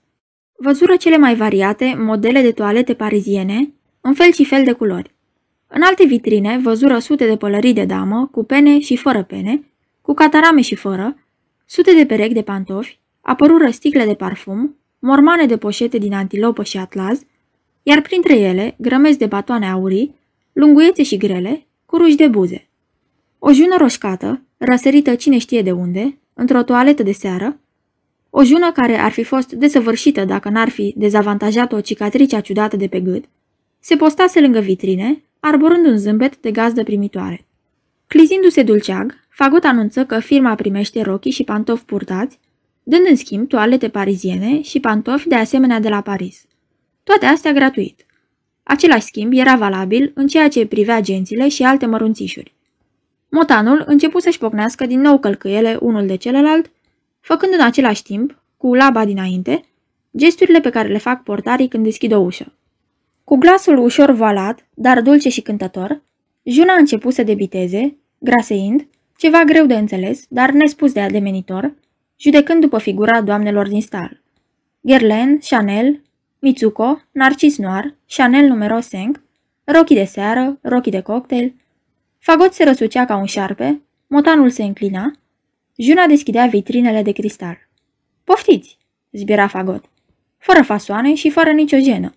văzură 0.57 0.95
cele 0.95 1.17
mai 1.17 1.35
variate 1.35 1.95
modele 1.97 2.41
de 2.41 2.51
toalete 2.51 2.93
pariziene, 2.93 3.73
în 4.01 4.13
fel 4.13 4.31
și 4.31 4.45
fel 4.45 4.63
de 4.63 4.71
culori. 4.71 5.12
În 5.75 5.81
alte 5.81 6.05
vitrine 6.05 6.59
văzură 6.63 6.99
sute 6.99 7.25
de 7.25 7.37
pălării 7.37 7.73
de 7.73 7.85
damă, 7.85 8.29
cu 8.31 8.43
pene 8.43 8.79
și 8.79 8.95
fără 8.95 9.23
pene, 9.23 9.63
cu 10.01 10.13
catarame 10.13 10.61
și 10.61 10.75
fără, 10.75 11.17
sute 11.65 11.93
de 11.93 12.05
perechi 12.05 12.33
de 12.33 12.41
pantofi, 12.41 12.99
apărură 13.21 13.69
sticle 13.69 14.05
de 14.05 14.13
parfum, 14.13 14.75
mormane 14.99 15.45
de 15.45 15.57
poșete 15.57 15.97
din 15.97 16.13
antilopă 16.13 16.63
și 16.63 16.77
atlaz, 16.77 17.21
iar 17.83 18.01
printre 18.01 18.35
ele 18.35 18.75
grămezi 18.77 19.17
de 19.17 19.25
batoane 19.25 19.69
aurii, 19.69 20.15
lunguiețe 20.51 21.03
și 21.03 21.17
grele, 21.17 21.65
cu 21.85 21.97
ruși 21.97 22.15
de 22.15 22.27
buze. 22.27 22.67
O 23.39 23.51
jună 23.51 23.75
roșcată, 23.77 24.41
răsărită 24.57 25.15
cine 25.15 25.37
știe 25.37 25.61
de 25.61 25.71
unde, 25.71 26.17
într-o 26.33 26.63
toaletă 26.63 27.03
de 27.03 27.11
seară, 27.11 27.59
o 28.29 28.43
jună 28.43 28.71
care 28.71 28.99
ar 28.99 29.11
fi 29.11 29.23
fost 29.23 29.51
desăvârșită 29.51 30.25
dacă 30.25 30.49
n-ar 30.49 30.69
fi 30.69 30.93
dezavantajat 30.97 31.71
o 31.71 31.81
cicatrice 31.81 32.39
ciudată 32.39 32.75
de 32.77 32.87
pe 32.87 32.99
gât, 32.99 33.25
se 33.79 33.95
postase 33.95 34.41
lângă 34.41 34.59
vitrine, 34.59 35.23
arborând 35.45 35.85
un 35.85 35.97
zâmbet 35.97 36.37
de 36.37 36.51
gazdă 36.51 36.83
primitoare. 36.83 37.45
Clizindu-se 38.07 38.63
dulceag, 38.63 39.15
Fagot 39.29 39.63
anunță 39.63 40.05
că 40.05 40.19
firma 40.19 40.55
primește 40.55 41.01
rochii 41.01 41.31
și 41.31 41.43
pantofi 41.43 41.83
purtați, 41.83 42.39
dând 42.83 43.05
în 43.09 43.15
schimb 43.15 43.47
toalete 43.47 43.89
pariziene 43.89 44.61
și 44.61 44.79
pantofi 44.79 45.27
de 45.27 45.35
asemenea 45.35 45.79
de 45.79 45.89
la 45.89 46.01
Paris. 46.01 46.45
Toate 47.03 47.25
astea 47.25 47.51
gratuit. 47.51 48.05
Același 48.63 49.05
schimb 49.05 49.33
era 49.33 49.55
valabil 49.55 50.11
în 50.15 50.27
ceea 50.27 50.47
ce 50.47 50.65
privea 50.65 50.95
agențiile 50.95 51.47
și 51.47 51.63
alte 51.63 51.85
mărunțișuri. 51.85 52.55
Motanul 53.29 53.83
începu 53.85 54.19
să-și 54.19 54.37
pocnească 54.37 54.85
din 54.85 55.01
nou 55.01 55.19
călcâiele 55.19 55.77
unul 55.81 56.05
de 56.05 56.15
celălalt, 56.15 56.71
făcând 57.19 57.53
în 57.53 57.61
același 57.61 58.03
timp, 58.03 58.41
cu 58.57 58.73
laba 58.73 59.05
dinainte, 59.05 59.63
gesturile 60.17 60.59
pe 60.59 60.69
care 60.69 60.87
le 60.87 60.97
fac 60.97 61.23
portarii 61.23 61.67
când 61.67 61.83
deschid 61.83 62.11
o 62.11 62.19
ușă. 62.19 62.53
Cu 63.23 63.35
glasul 63.35 63.77
ușor 63.77 64.11
valat, 64.11 64.67
dar 64.73 65.01
dulce 65.01 65.29
și 65.29 65.41
cântător, 65.41 66.01
Juna 66.43 66.73
a 66.73 66.77
început 66.77 67.13
să 67.13 67.23
debiteze, 67.23 67.97
graseind, 68.19 68.87
ceva 69.17 69.43
greu 69.43 69.65
de 69.65 69.75
înțeles, 69.75 70.25
dar 70.29 70.51
nespus 70.51 70.91
de 70.91 71.01
ademenitor, 71.01 71.75
judecând 72.19 72.61
după 72.61 72.77
figura 72.77 73.21
doamnelor 73.21 73.67
din 73.67 73.81
stal. 73.81 74.21
Guerlain, 74.81 75.39
Chanel, 75.39 76.01
Mitsuko, 76.39 77.01
Narcis 77.11 77.57
Noir, 77.57 77.95
Chanel 78.07 78.47
numero 78.47 78.79
5, 78.79 79.17
rochii 79.63 79.95
de 79.95 80.03
seară, 80.03 80.57
rochii 80.61 80.91
de 80.91 81.01
cocktail. 81.01 81.55
Fagot 82.19 82.53
se 82.53 82.63
răsucea 82.63 83.05
ca 83.05 83.15
un 83.15 83.25
șarpe, 83.25 83.81
motanul 84.07 84.49
se 84.49 84.63
înclina, 84.63 85.11
Juna 85.75 86.05
deschidea 86.05 86.45
vitrinele 86.45 87.01
de 87.01 87.11
cristal. 87.11 87.57
Poftiți, 88.23 88.77
zbiera 89.11 89.47
Fagot, 89.47 89.85
fără 90.37 90.63
fasoane 90.63 91.13
și 91.13 91.29
fără 91.29 91.51
nicio 91.51 91.77
jenă. 91.77 92.13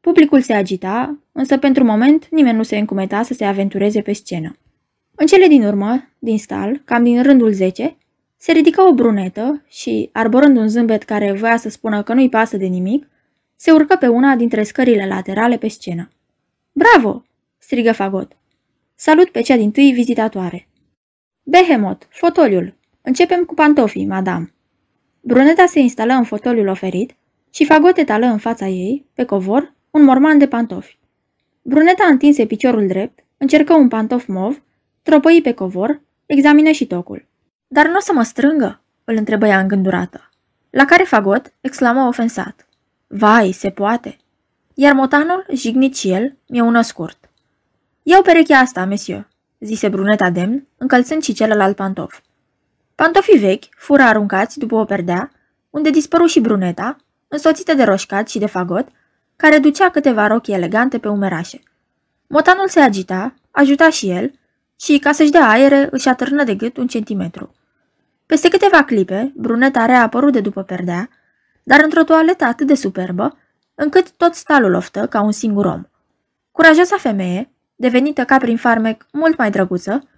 Publicul 0.00 0.40
se 0.40 0.52
agita, 0.52 1.18
însă 1.32 1.58
pentru 1.58 1.84
moment 1.84 2.28
nimeni 2.30 2.56
nu 2.56 2.62
se 2.62 2.78
încumeta 2.78 3.22
să 3.22 3.34
se 3.34 3.44
aventureze 3.44 4.00
pe 4.00 4.12
scenă. 4.12 4.56
În 5.14 5.26
cele 5.26 5.46
din 5.46 5.64
urmă, 5.64 6.08
din 6.18 6.38
stal, 6.38 6.82
cam 6.84 7.02
din 7.02 7.22
rândul 7.22 7.52
10, 7.52 7.96
se 8.36 8.52
ridică 8.52 8.82
o 8.82 8.94
brunetă 8.94 9.62
și, 9.68 10.10
arborând 10.12 10.56
un 10.56 10.68
zâmbet 10.68 11.02
care 11.02 11.32
voia 11.32 11.56
să 11.56 11.68
spună 11.68 12.02
că 12.02 12.14
nu-i 12.14 12.28
pasă 12.28 12.56
de 12.56 12.66
nimic, 12.66 13.08
se 13.56 13.70
urcă 13.70 13.96
pe 13.96 14.06
una 14.06 14.36
dintre 14.36 14.62
scările 14.62 15.06
laterale 15.06 15.56
pe 15.56 15.68
scenă. 15.68 16.10
Bravo!" 16.72 17.24
strigă 17.58 17.92
Fagot. 17.92 18.36
Salut 18.94 19.28
pe 19.28 19.40
cea 19.40 19.56
din 19.56 19.70
tâi 19.70 19.92
vizitatoare. 19.92 20.68
Behemoth, 21.42 22.06
fotoliul. 22.08 22.74
Începem 23.02 23.44
cu 23.44 23.54
pantofii, 23.54 24.06
madame. 24.06 24.54
Bruneta 25.20 25.66
se 25.66 25.80
instală 25.80 26.12
în 26.12 26.24
fotoliul 26.24 26.68
oferit 26.68 27.16
și 27.50 27.64
Fagot 27.64 27.96
etală 27.96 28.26
în 28.26 28.38
fața 28.38 28.66
ei, 28.66 29.06
pe 29.14 29.24
covor, 29.24 29.74
un 29.90 30.02
morman 30.02 30.38
de 30.38 30.48
pantofi. 30.48 30.98
Bruneta 31.62 32.04
întinse 32.04 32.46
piciorul 32.46 32.86
drept, 32.86 33.18
încercă 33.36 33.74
un 33.74 33.88
pantof 33.88 34.26
mov, 34.26 34.62
tropăi 35.02 35.40
pe 35.42 35.52
covor, 35.52 36.00
examină 36.26 36.70
și 36.70 36.86
tocul. 36.86 37.26
Dar 37.68 37.86
nu 37.86 37.96
o 37.96 38.00
să 38.00 38.12
mă 38.14 38.22
strângă?" 38.22 38.80
îl 39.04 39.16
întrebă 39.16 39.46
ea 39.46 39.58
îngândurată. 39.58 40.30
La 40.70 40.84
care 40.84 41.02
Fagot 41.02 41.52
exclamă 41.60 42.06
ofensat. 42.06 42.66
Vai, 43.06 43.52
se 43.52 43.70
poate. 43.70 44.16
Iar 44.74 44.92
motanul, 44.92 45.46
jignit 45.54 45.96
și 45.96 46.10
el, 46.10 46.36
mi-e 46.48 46.60
ună 46.60 46.80
scurt. 46.80 47.30
Iau 48.02 48.22
perechea 48.22 48.58
asta, 48.58 48.84
monsieur, 48.84 49.28
zise 49.58 49.88
bruneta 49.88 50.30
demn, 50.30 50.66
încălțând 50.76 51.22
și 51.22 51.32
celălalt 51.32 51.76
pantof. 51.76 52.20
Pantofii 52.94 53.38
vechi 53.38 53.64
fură 53.76 54.02
aruncați 54.02 54.58
după 54.58 54.74
o 54.74 54.84
perdea, 54.84 55.30
unde 55.70 55.90
dispăru 55.90 56.26
și 56.26 56.40
bruneta, 56.40 56.96
însoțită 57.28 57.74
de 57.74 57.82
roșcat 57.82 58.28
și 58.28 58.38
de 58.38 58.46
fagot, 58.46 58.88
care 59.40 59.58
ducea 59.58 59.90
câteva 59.90 60.26
rochii 60.26 60.54
elegante 60.54 60.98
pe 60.98 61.08
umerașe. 61.08 61.60
Motanul 62.26 62.68
se 62.68 62.80
agita, 62.80 63.34
ajuta 63.50 63.90
și 63.90 64.10
el, 64.10 64.32
și, 64.80 64.98
ca 64.98 65.12
să-și 65.12 65.30
dea 65.30 65.48
aere, 65.48 65.88
își 65.90 66.08
atârnă 66.08 66.44
de 66.44 66.54
gât 66.54 66.76
un 66.76 66.86
centimetru. 66.86 67.54
Peste 68.26 68.48
câteva 68.48 68.84
clipe, 68.84 69.32
bruneta 69.36 69.80
a 69.80 69.86
reapărut 69.86 70.32
de 70.32 70.40
după 70.40 70.62
perdea, 70.62 71.08
dar 71.62 71.80
într-o 71.82 72.04
toaletă 72.04 72.44
atât 72.44 72.66
de 72.66 72.74
superbă, 72.74 73.38
încât 73.74 74.10
tot 74.10 74.34
stalul 74.34 74.74
oftă 74.74 75.06
ca 75.06 75.20
un 75.20 75.32
singur 75.32 75.64
om. 75.64 75.82
Curajoasa 76.50 76.96
femeie, 76.96 77.50
devenită 77.76 78.24
ca 78.24 78.36
prin 78.36 78.56
farmec 78.56 79.06
mult 79.12 79.38
mai 79.38 79.50
drăguță, 79.50 80.08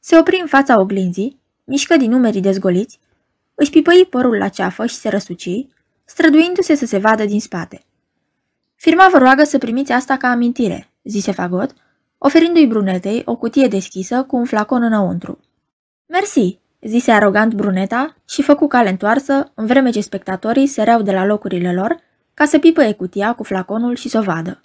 se 0.00 0.18
opri 0.18 0.38
în 0.40 0.46
fața 0.46 0.80
oglinzii, 0.80 1.40
mișcă 1.64 1.96
din 1.96 2.10
numerii 2.10 2.40
dezgoliți, 2.40 3.00
își 3.54 3.70
pipăi 3.70 4.06
părul 4.10 4.36
la 4.36 4.48
ceafă 4.48 4.86
și 4.86 4.94
se 4.94 5.08
răsuci, 5.08 5.66
străduindu-se 6.04 6.74
să 6.74 6.86
se 6.86 6.98
vadă 6.98 7.24
din 7.24 7.40
spate. 7.40 7.82
Firma 8.82 9.08
vă 9.12 9.18
roagă 9.18 9.44
să 9.44 9.58
primiți 9.58 9.92
asta 9.92 10.16
ca 10.16 10.28
amintire, 10.28 10.90
zise 11.02 11.32
Fagot, 11.32 11.70
oferindu-i 12.18 12.66
brunetei 12.66 13.22
o 13.24 13.36
cutie 13.36 13.66
deschisă 13.66 14.22
cu 14.22 14.36
un 14.36 14.44
flacon 14.44 14.82
înăuntru. 14.82 15.38
Mersi, 16.06 16.58
zise 16.80 17.10
arogant 17.10 17.54
bruneta 17.54 18.16
și 18.28 18.42
făcu 18.42 18.66
cale 18.66 18.88
întoarsă, 18.88 19.50
în 19.54 19.66
vreme 19.66 19.90
ce 19.90 20.00
spectatorii 20.00 20.66
săreau 20.66 21.02
de 21.02 21.12
la 21.12 21.24
locurile 21.24 21.72
lor 21.72 21.96
ca 22.34 22.44
să 22.44 22.58
pipăie 22.58 22.92
cutia 22.92 23.34
cu 23.34 23.42
flaconul 23.42 23.96
și 23.96 24.08
să 24.08 24.18
o 24.18 24.22
vadă. 24.22 24.60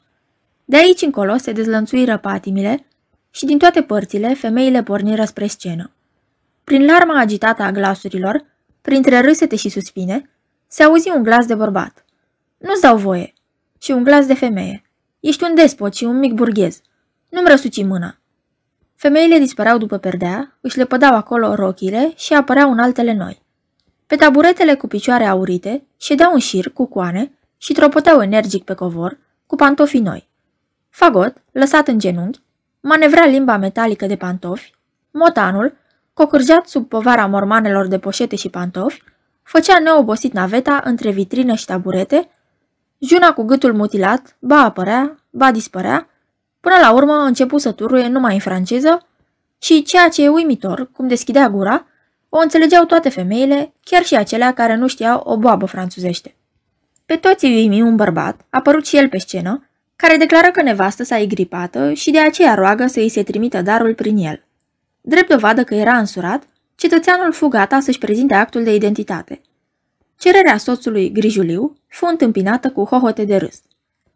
De 0.65 0.77
aici 0.77 1.01
încolo 1.01 1.37
se 1.37 1.51
dezlănțuiră 1.51 2.17
patimile 2.17 2.85
și 3.29 3.45
din 3.45 3.57
toate 3.57 3.81
părțile 3.81 4.33
femeile 4.33 4.83
porniră 4.83 5.25
spre 5.25 5.47
scenă. 5.47 5.91
Prin 6.63 6.85
larma 6.85 7.19
agitată 7.19 7.63
a 7.63 7.71
glasurilor, 7.71 8.45
printre 8.81 9.19
râsete 9.19 9.55
și 9.55 9.69
suspine, 9.69 10.29
se 10.67 10.83
auzi 10.83 11.11
un 11.15 11.23
glas 11.23 11.45
de 11.45 11.55
bărbat. 11.55 12.05
Nu-ți 12.57 12.81
dau 12.81 12.97
voie. 12.97 13.31
Și 13.77 13.91
un 13.91 14.03
glas 14.03 14.25
de 14.25 14.33
femeie. 14.33 14.81
Ești 15.19 15.43
un 15.43 15.55
despot 15.55 15.93
și 15.93 16.03
un 16.03 16.17
mic 16.17 16.33
burghez. 16.33 16.81
Nu-mi 17.29 17.47
răsuci 17.47 17.83
mâna. 17.83 18.17
Femeile 18.95 19.37
dispăreau 19.37 19.77
după 19.77 19.97
perdea, 19.97 20.57
își 20.61 20.77
lepădau 20.77 21.15
acolo 21.15 21.55
rochile 21.55 22.13
și 22.15 22.33
apăreau 22.33 22.71
în 22.71 22.79
altele 22.79 23.13
noi. 23.13 23.41
Pe 24.07 24.15
taburetele 24.15 24.75
cu 24.75 24.87
picioare 24.87 25.25
aurite 25.25 25.83
ședeau 25.97 26.33
în 26.33 26.39
șir 26.39 26.69
cu 26.69 26.85
coane 26.85 27.31
și 27.57 27.73
tropoteau 27.73 28.21
energic 28.21 28.63
pe 28.63 28.73
covor, 28.73 29.17
cu 29.45 29.55
pantofi 29.55 29.99
noi. 29.99 30.29
Fagot, 30.89 31.33
lăsat 31.51 31.87
în 31.87 31.99
genunchi, 31.99 32.39
manevra 32.79 33.25
limba 33.25 33.57
metalică 33.57 34.05
de 34.05 34.15
pantofi, 34.15 34.73
motanul, 35.11 35.73
cocârjat 36.13 36.67
sub 36.67 36.87
povara 36.87 37.25
mormanelor 37.25 37.87
de 37.87 37.99
poșete 37.99 38.35
și 38.35 38.49
pantofi, 38.49 39.03
făcea 39.43 39.79
neobosit 39.79 40.33
naveta 40.33 40.81
între 40.83 41.11
vitrină 41.11 41.53
și 41.53 41.65
taburete, 41.65 42.29
Juna 42.99 43.33
cu 43.33 43.43
gâtul 43.43 43.73
mutilat, 43.73 44.37
ba 44.39 44.63
apărea, 44.63 45.23
ba 45.29 45.51
dispărea, 45.51 46.09
până 46.59 46.75
la 46.81 46.91
urmă 46.91 47.13
începu 47.13 47.57
să 47.57 47.71
turuie 47.71 48.07
numai 48.07 48.33
în 48.33 48.39
franceză 48.39 49.05
și, 49.57 49.83
ceea 49.83 50.09
ce 50.09 50.23
e 50.23 50.29
uimitor, 50.29 50.89
cum 50.91 51.07
deschidea 51.07 51.49
gura, 51.49 51.85
o 52.29 52.39
înțelegeau 52.39 52.85
toate 52.85 53.09
femeile, 53.09 53.73
chiar 53.83 54.03
și 54.03 54.15
acelea 54.15 54.53
care 54.53 54.75
nu 54.75 54.87
știau 54.87 55.21
o 55.25 55.37
boabă 55.37 55.65
franțuzește. 55.65 56.35
Pe 57.05 57.15
toți 57.15 57.45
îi 57.45 57.55
uimi 57.55 57.81
un 57.81 57.95
bărbat, 57.95 58.45
apărut 58.49 58.85
și 58.85 58.97
el 58.97 59.09
pe 59.09 59.17
scenă, 59.17 59.69
care 59.95 60.17
declară 60.17 60.51
că 60.51 60.61
nevastă 60.61 61.03
s-a 61.03 61.23
gripată 61.23 61.93
și 61.93 62.11
de 62.11 62.19
aceea 62.19 62.53
roagă 62.53 62.87
să 62.87 62.99
îi 62.99 63.09
se 63.09 63.23
trimită 63.23 63.61
darul 63.61 63.93
prin 63.93 64.17
el. 64.17 64.43
Drept 65.01 65.29
dovadă 65.29 65.63
că 65.63 65.75
era 65.75 65.97
însurat, 65.97 66.43
cetățeanul 66.75 67.33
fu 67.33 67.47
gata 67.47 67.79
să-și 67.79 67.97
prezinte 67.97 68.33
actul 68.33 68.63
de 68.63 68.75
identitate. 68.75 69.41
Cererea 70.17 70.57
soțului 70.57 71.11
grijuliu 71.11 71.77
fu 71.87 72.05
întâmpinată 72.05 72.71
cu 72.71 72.83
hohote 72.83 73.25
de 73.25 73.35
râs. 73.35 73.61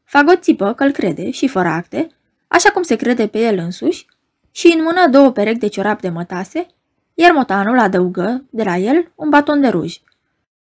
Fagot 0.03 0.41
țipă 0.41 0.73
că 0.73 0.83
îl 0.83 0.91
crede 0.91 1.31
și 1.31 1.47
fără 1.47 1.67
acte, 1.67 2.07
așa 2.47 2.69
cum 2.71 2.83
se 2.83 2.95
crede 2.95 3.27
pe 3.27 3.39
el 3.39 3.57
însuși, 3.57 4.05
și 4.51 4.73
în 4.77 4.83
mână 4.83 5.07
două 5.09 5.31
perechi 5.31 5.59
de 5.59 5.67
ciorap 5.67 6.01
de 6.01 6.09
mătase, 6.09 6.65
iar 7.13 7.31
motanul 7.31 7.79
adăugă, 7.79 8.45
de 8.49 8.63
la 8.63 8.77
el, 8.77 9.11
un 9.15 9.29
baton 9.29 9.61
de 9.61 9.67
ruj. 9.67 9.97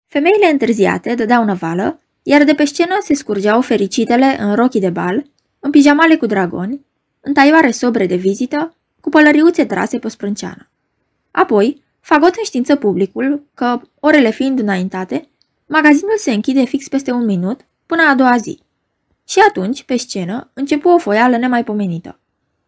Femeile 0.06 0.50
întârziate 0.50 1.14
dădeau 1.14 1.44
năvală, 1.44 2.00
iar 2.22 2.44
de 2.44 2.54
pe 2.54 2.64
scenă 2.64 2.96
se 3.02 3.14
scurgeau 3.14 3.60
fericitele 3.60 4.36
în 4.40 4.54
rochii 4.54 4.80
de 4.80 4.90
bal, 4.90 5.24
în 5.58 5.70
pijamale 5.70 6.16
cu 6.16 6.26
dragoni, 6.26 6.84
în 7.20 7.32
taioare 7.32 7.70
sobre 7.70 8.06
de 8.06 8.16
vizită, 8.16 8.74
cu 9.00 9.08
pălăriuțe 9.08 9.64
trase 9.64 9.98
pe 9.98 10.08
sprânceană. 10.08 10.68
Apoi, 11.30 11.84
fagot 12.06 12.34
înștiință 12.36 12.76
publicul 12.76 13.42
că, 13.54 13.80
orele 14.00 14.30
fiind 14.30 14.58
înaintate, 14.58 15.28
magazinul 15.66 16.16
se 16.16 16.32
închide 16.32 16.64
fix 16.64 16.88
peste 16.88 17.10
un 17.10 17.24
minut, 17.24 17.60
până 17.86 18.02
a 18.02 18.14
doua 18.14 18.36
zi. 18.36 18.60
Și 19.28 19.38
atunci, 19.48 19.82
pe 19.82 19.96
scenă, 19.96 20.50
începu 20.54 20.88
o 20.88 20.98
foială 20.98 21.36
nemaipomenită. 21.36 22.18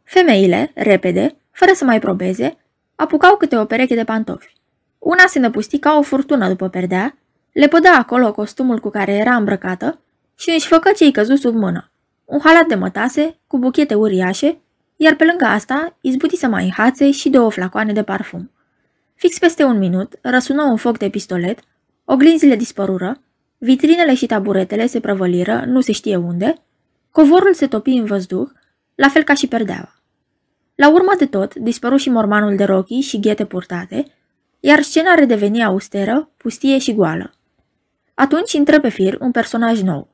Femeile, 0.04 0.70
repede, 0.74 1.36
fără 1.50 1.72
să 1.74 1.84
mai 1.84 1.98
probeze, 1.98 2.56
apucau 2.94 3.36
câte 3.36 3.56
o 3.56 3.64
pereche 3.64 3.94
de 3.94 4.04
pantofi. 4.04 4.52
Una 4.98 5.26
se 5.26 5.38
năpusti 5.38 5.78
ca 5.78 5.96
o 5.98 6.02
furtună 6.02 6.48
după 6.48 6.68
perdea, 6.68 7.18
le 7.52 7.68
pădea 7.68 7.98
acolo 7.98 8.32
costumul 8.32 8.80
cu 8.80 8.90
care 8.90 9.12
era 9.12 9.34
îmbrăcată 9.34 10.00
și 10.34 10.50
își 10.50 10.66
făcă 10.66 10.90
ce-i 10.96 11.12
căzu 11.12 11.36
sub 11.36 11.54
mână. 11.54 11.90
Un 12.24 12.40
halat 12.44 12.66
de 12.66 12.74
mătase, 12.74 13.38
cu 13.46 13.58
buchete 13.58 13.94
uriașe, 13.94 14.58
iar 14.96 15.14
pe 15.14 15.24
lângă 15.24 15.44
asta 15.44 15.96
izbuti 16.00 16.36
să 16.36 16.46
mai 16.46 16.64
înhațe 16.64 17.10
și 17.10 17.28
două 17.28 17.50
flacoane 17.50 17.92
de 17.92 18.02
parfum. 18.02 18.50
Fix 19.18 19.38
peste 19.38 19.64
un 19.64 19.78
minut 19.78 20.18
răsună 20.22 20.62
un 20.62 20.76
foc 20.76 20.98
de 20.98 21.08
pistolet, 21.08 21.58
oglinzile 22.04 22.56
dispărură, 22.56 23.20
vitrinele 23.58 24.14
și 24.14 24.26
taburetele 24.26 24.86
se 24.86 25.00
prăvăliră, 25.00 25.64
nu 25.66 25.80
se 25.80 25.92
știe 25.92 26.16
unde, 26.16 26.54
covorul 27.10 27.54
se 27.54 27.66
topi 27.66 27.90
în 27.90 28.04
văzduh, 28.04 28.48
la 28.94 29.08
fel 29.08 29.22
ca 29.22 29.34
și 29.34 29.46
perdeaua. 29.46 29.94
La 30.74 30.90
urmă 30.90 31.12
de 31.18 31.26
tot, 31.26 31.54
dispăru 31.54 31.96
și 31.96 32.10
mormanul 32.10 32.56
de 32.56 32.64
rochii 32.64 33.00
și 33.00 33.20
ghete 33.20 33.44
purtate, 33.44 34.04
iar 34.60 34.82
scena 34.82 35.14
redeveni 35.14 35.64
austeră, 35.64 36.30
pustie 36.36 36.78
și 36.78 36.94
goală. 36.94 37.34
Atunci 38.14 38.52
intră 38.52 38.80
pe 38.80 38.88
fir 38.88 39.16
un 39.20 39.30
personaj 39.30 39.82
nou. 39.82 40.08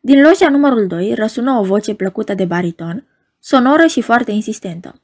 Din 0.00 0.22
loja 0.22 0.48
numărul 0.48 0.86
2 0.86 1.14
răsună 1.14 1.52
o 1.52 1.62
voce 1.62 1.94
plăcută 1.94 2.34
de 2.34 2.44
bariton, 2.44 3.06
sonoră 3.38 3.86
și 3.86 4.00
foarte 4.00 4.30
insistentă. 4.30 5.00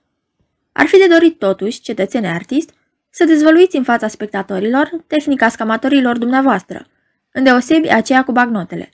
Ar 0.72 0.86
fi 0.86 0.96
de 0.96 1.06
dorit 1.06 1.38
totuși, 1.38 1.80
cetățene 1.80 2.28
artist, 2.28 2.78
să 3.10 3.24
dezvăluiți 3.24 3.76
în 3.76 3.82
fața 3.82 4.08
spectatorilor 4.08 4.90
tehnica 5.06 5.48
scamatorilor 5.48 6.18
dumneavoastră, 6.18 6.86
îndeosebi 7.32 7.88
aceea 7.88 8.24
cu 8.24 8.32
bagnotele. 8.32 8.90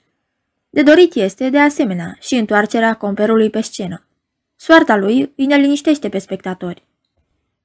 De 0.69 0.83
dorit 0.83 1.13
este, 1.13 1.49
de 1.49 1.59
asemenea, 1.59 2.17
și 2.19 2.35
întoarcerea 2.35 2.93
comperului 2.93 3.49
pe 3.49 3.61
scenă. 3.61 4.05
Soarta 4.55 4.95
lui 4.95 5.33
îi 5.35 5.45
neliniștește 5.45 6.09
pe 6.09 6.17
spectatori. 6.17 6.85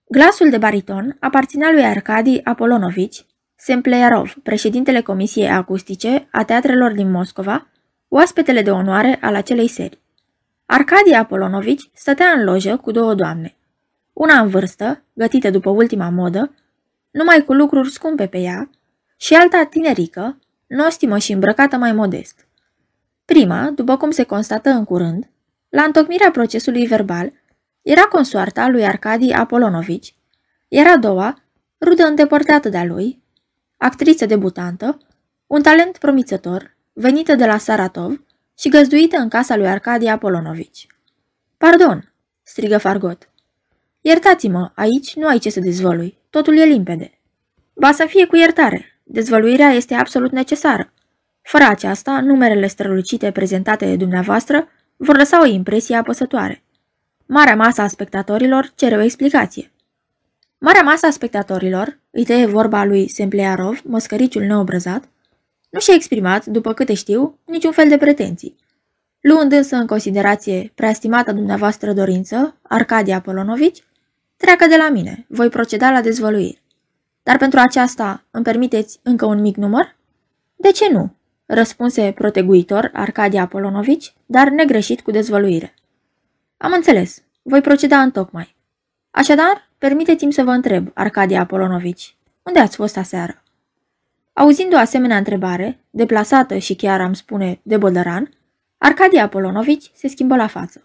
Glasul 0.08 0.50
de 0.50 0.58
bariton 0.58 1.16
aparținea 1.20 1.70
lui 1.70 1.84
Arcadi 1.84 2.40
Apolonovici, 2.44 3.26
Semplearov, 3.56 4.34
președintele 4.42 5.00
Comisiei 5.00 5.50
Acustice 5.50 6.28
a 6.30 6.44
Teatrelor 6.44 6.92
din 6.92 7.10
Moscova, 7.10 7.66
oaspetele 8.08 8.62
de 8.62 8.70
onoare 8.70 9.18
al 9.20 9.34
acelei 9.34 9.68
serii. 9.68 10.00
Arcadi 10.66 11.12
Apolonovici 11.12 11.90
stătea 11.94 12.26
în 12.36 12.44
lojă 12.44 12.76
cu 12.76 12.90
două 12.90 13.14
doamne. 13.14 13.56
Una 14.12 14.40
în 14.40 14.48
vârstă, 14.48 15.04
gătită 15.12 15.50
după 15.50 15.70
ultima 15.70 16.08
modă, 16.08 16.54
numai 17.10 17.44
cu 17.44 17.52
lucruri 17.52 17.90
scumpe 17.90 18.26
pe 18.26 18.38
ea, 18.38 18.70
și 19.16 19.34
alta 19.34 19.64
tinerică, 19.64 20.38
nostimă 20.66 21.18
și 21.18 21.32
îmbrăcată 21.32 21.76
mai 21.76 21.92
modest. 21.92 22.46
Prima, 23.24 23.70
după 23.74 23.96
cum 23.96 24.10
se 24.10 24.22
constată 24.22 24.70
în 24.70 24.84
curând, 24.84 25.30
la 25.68 25.82
întocmirea 25.82 26.30
procesului 26.30 26.86
verbal, 26.86 27.32
era 27.82 28.02
consoarta 28.02 28.68
lui 28.68 28.84
Arcadi 28.86 29.32
Apolonovici, 29.32 30.14
iar 30.68 30.86
a 30.86 30.96
doua, 30.96 31.42
rudă 31.80 32.02
îndepărtată 32.04 32.68
de-a 32.68 32.84
lui, 32.84 33.22
actriță 33.76 34.26
debutantă, 34.26 34.98
un 35.46 35.62
talent 35.62 35.98
promițător, 35.98 36.76
venită 36.92 37.34
de 37.34 37.46
la 37.46 37.58
Saratov 37.58 38.24
și 38.58 38.68
găzduită 38.68 39.16
în 39.16 39.28
casa 39.28 39.56
lui 39.56 39.66
Arcadi 39.66 40.06
Apolonovici. 40.06 40.86
Pardon, 41.56 42.14
strigă 42.42 42.78
Fargot. 42.78 43.31
Iertați-mă, 44.04 44.70
aici 44.74 45.14
nu 45.14 45.26
ai 45.26 45.38
ce 45.38 45.50
să 45.50 45.60
dezvălui, 45.60 46.18
totul 46.30 46.56
e 46.56 46.64
limpede. 46.64 47.20
Ba 47.74 47.92
să 47.92 48.04
fie 48.08 48.26
cu 48.26 48.36
iertare, 48.36 49.00
dezvăluirea 49.02 49.70
este 49.70 49.94
absolut 49.94 50.30
necesară. 50.30 50.92
Fără 51.42 51.64
aceasta, 51.64 52.20
numerele 52.20 52.66
strălucite 52.66 53.30
prezentate 53.30 53.86
de 53.86 53.96
dumneavoastră 53.96 54.68
vor 54.96 55.16
lăsa 55.16 55.40
o 55.40 55.44
impresie 55.44 55.96
apăsătoare. 55.96 56.62
Marea 57.26 57.56
masă 57.56 57.80
a 57.80 57.86
spectatorilor 57.86 58.72
cere 58.74 58.96
o 58.96 59.00
explicație. 59.00 59.72
Marea 60.58 60.82
masă 60.82 61.06
a 61.06 61.10
spectatorilor, 61.10 61.98
îi 62.10 62.24
tăie 62.24 62.46
vorba 62.46 62.84
lui 62.84 63.08
Semplearov, 63.08 63.80
măscăriciul 63.84 64.42
neobrăzat, 64.42 65.08
nu 65.70 65.80
și-a 65.80 65.94
exprimat, 65.94 66.46
după 66.46 66.72
câte 66.72 66.94
știu, 66.94 67.38
niciun 67.44 67.72
fel 67.72 67.88
de 67.88 67.96
pretenții. 67.96 68.56
Luând 69.20 69.52
însă 69.52 69.76
în 69.76 69.86
considerație 69.86 70.72
preestimata 70.74 71.32
dumneavoastră 71.32 71.92
dorință, 71.92 72.56
Arcadia 72.62 73.20
Polonovici, 73.20 73.82
treacă 74.42 74.66
de 74.66 74.76
la 74.76 74.88
mine, 74.88 75.24
voi 75.28 75.48
proceda 75.48 75.90
la 75.90 76.00
dezvăluiri. 76.00 76.62
Dar 77.22 77.36
pentru 77.36 77.58
aceasta 77.58 78.24
îmi 78.30 78.44
permiteți 78.44 79.00
încă 79.02 79.26
un 79.26 79.40
mic 79.40 79.56
număr? 79.56 79.96
De 80.56 80.70
ce 80.70 80.90
nu? 80.90 81.14
răspunse 81.46 82.12
proteguitor 82.14 82.90
Arcadia 82.92 83.46
Polonovici, 83.46 84.14
dar 84.26 84.48
negreșit 84.48 85.00
cu 85.00 85.10
dezvăluire. 85.10 85.74
Am 86.56 86.72
înțeles. 86.72 87.22
Voi 87.42 87.60
proceda 87.60 88.00
în 88.00 88.10
tocmai. 88.10 88.56
Așadar, 89.10 89.70
permiteți-mi 89.78 90.32
să 90.32 90.42
vă 90.42 90.50
întreb, 90.50 90.90
Arcadia 90.94 91.40
Apolonovici, 91.40 92.16
unde 92.42 92.58
ați 92.58 92.76
fost 92.76 92.96
aseară? 92.96 93.42
Auzind 94.32 94.74
o 94.74 94.76
asemenea 94.76 95.16
întrebare, 95.16 95.78
deplasată 95.90 96.58
și 96.58 96.74
chiar 96.74 97.00
am 97.00 97.12
spune 97.12 97.60
de 97.62 97.76
bodăran, 97.76 98.30
Arcadie 98.78 99.20
Apolonovici 99.20 99.90
se 99.94 100.08
schimbă 100.08 100.36
la 100.36 100.46
față. 100.46 100.84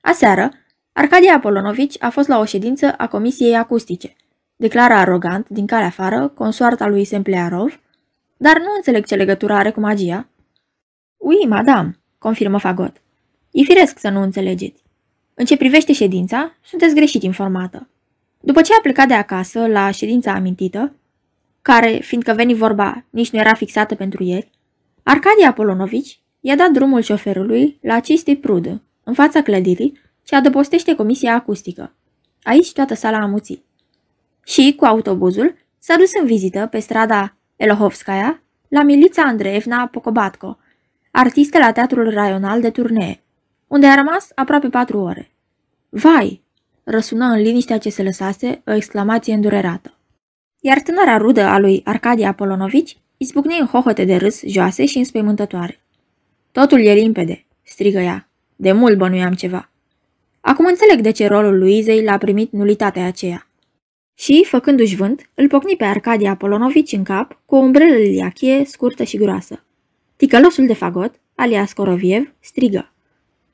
Aseară, 0.00 0.50
Arcadie 0.94 1.30
Apolonovici 1.30 2.02
a 2.02 2.10
fost 2.10 2.28
la 2.28 2.38
o 2.38 2.44
ședință 2.44 2.94
a 2.96 3.08
Comisiei 3.08 3.56
Acustice. 3.56 4.16
Declară 4.56 4.94
arogant, 4.94 5.48
din 5.48 5.66
care 5.66 5.84
afară, 5.84 6.28
consoarta 6.28 6.86
lui 6.86 7.04
Semplearov, 7.04 7.80
dar 8.36 8.58
nu 8.58 8.72
înțeleg 8.76 9.06
ce 9.06 9.14
legătură 9.14 9.52
are 9.52 9.70
cu 9.70 9.80
magia. 9.80 10.28
Ui, 11.16 11.46
madame, 11.48 11.98
confirmă 12.18 12.58
Fagot. 12.58 13.02
E 13.50 13.62
firesc 13.62 13.98
să 13.98 14.08
nu 14.08 14.22
înțelegeți. 14.22 14.82
În 15.34 15.44
ce 15.44 15.56
privește 15.56 15.92
ședința, 15.92 16.56
sunteți 16.64 16.94
greșit 16.94 17.22
informată. 17.22 17.88
După 18.40 18.60
ce 18.60 18.74
a 18.74 18.80
plecat 18.80 19.08
de 19.08 19.14
acasă 19.14 19.66
la 19.66 19.90
ședința 19.90 20.32
amintită, 20.32 20.94
care, 21.62 21.98
fiindcă 22.02 22.32
veni 22.32 22.54
vorba, 22.54 23.04
nici 23.10 23.30
nu 23.30 23.38
era 23.38 23.54
fixată 23.54 23.94
pentru 23.94 24.22
ieri, 24.22 24.50
Arcadia 25.02 25.48
Apolonovici 25.48 26.20
i-a 26.40 26.56
dat 26.56 26.70
drumul 26.70 27.00
șoferului 27.00 27.78
la 27.82 27.94
acestei 27.94 28.36
prudă, 28.36 28.82
în 29.04 29.14
fața 29.14 29.42
clădirii, 29.42 30.00
ce 30.24 30.34
adăpostește 30.34 30.94
comisia 30.94 31.34
acustică. 31.34 31.94
Aici 32.42 32.72
toată 32.72 32.94
sala 32.94 33.18
a 33.18 33.26
muțit. 33.26 33.64
Și, 34.44 34.74
cu 34.76 34.84
autobuzul, 34.84 35.54
s-a 35.78 35.96
dus 35.96 36.10
în 36.20 36.26
vizită 36.26 36.66
pe 36.70 36.78
strada 36.78 37.36
Elohovskaya 37.56 38.42
la 38.68 38.82
Milița 38.82 39.22
Andreevna 39.22 39.86
Pocobatko, 39.86 40.58
artistă 41.10 41.58
la 41.58 41.72
Teatrul 41.72 42.10
Raional 42.10 42.60
de 42.60 42.70
Turnee, 42.70 43.22
unde 43.66 43.86
a 43.86 43.94
rămas 43.94 44.28
aproape 44.34 44.68
patru 44.68 44.98
ore. 44.98 45.30
Vai! 45.88 46.42
răsună 46.84 47.24
în 47.24 47.40
liniștea 47.40 47.78
ce 47.78 47.90
se 47.90 48.02
lăsase 48.02 48.62
o 48.66 48.72
exclamație 48.72 49.34
îndurerată. 49.34 49.98
Iar 50.60 50.80
tânăra 50.80 51.16
rudă 51.16 51.42
a 51.42 51.58
lui 51.58 51.80
Arcadia 51.84 52.28
Apolonovici 52.28 52.96
izbucni 53.16 53.58
în 53.58 53.66
hohote 53.66 54.04
de 54.04 54.16
râs 54.16 54.42
joase 54.46 54.84
și 54.84 54.98
înspăimântătoare. 54.98 55.80
Totul 56.52 56.80
e 56.80 56.92
limpede, 56.92 57.46
strigă 57.62 57.98
ea. 57.98 58.28
De 58.56 58.72
mult 58.72 58.98
bănuiam 58.98 59.32
ceva. 59.32 59.71
Acum 60.44 60.64
înțeleg 60.66 61.00
de 61.00 61.10
ce 61.10 61.26
rolul 61.26 61.58
Luizei 61.58 62.04
l-a 62.04 62.18
primit 62.18 62.52
nulitatea 62.52 63.06
aceea. 63.06 63.46
Și, 64.14 64.44
făcându-și 64.48 64.96
vânt, 64.96 65.30
îl 65.34 65.48
pocni 65.48 65.76
pe 65.76 65.84
Arcadia 65.84 66.30
Apolonovici 66.30 66.92
în 66.92 67.02
cap 67.02 67.40
cu 67.46 67.54
o 67.54 67.58
umbrelă 67.58 67.94
liliachie 67.94 68.64
scurtă 68.64 69.04
și 69.04 69.16
groasă. 69.16 69.64
Ticălosul 70.16 70.66
de 70.66 70.74
fagot, 70.74 71.14
alias 71.34 71.72
Coroviev, 71.72 72.34
strigă. 72.40 72.92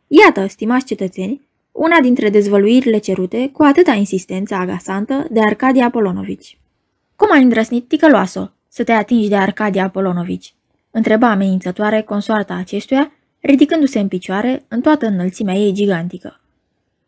Iată, 0.06 0.46
stimați 0.46 0.84
cetățeni, 0.84 1.48
una 1.72 2.00
dintre 2.00 2.28
dezvăluirile 2.28 2.98
cerute 2.98 3.50
cu 3.52 3.62
atâta 3.62 3.92
insistență 3.92 4.54
agasantă 4.54 5.26
de 5.30 5.40
Arcadia 5.40 5.84
Apolonovici. 5.84 6.58
Cum 7.16 7.32
ai 7.32 7.42
îndrăsnit, 7.42 7.88
ticăloasă, 7.88 8.52
să 8.68 8.84
te 8.84 8.92
atingi 8.92 9.28
de 9.28 9.36
Arcadia 9.36 9.84
Apolonovici? 9.84 10.54
Întreba 10.90 11.30
amenințătoare 11.30 12.02
consoarta 12.02 12.54
acestuia, 12.54 13.12
ridicându-se 13.40 13.98
în 13.98 14.08
picioare 14.08 14.64
în 14.68 14.80
toată 14.80 15.06
înălțimea 15.06 15.54
ei 15.54 15.72
gigantică. 15.72 16.40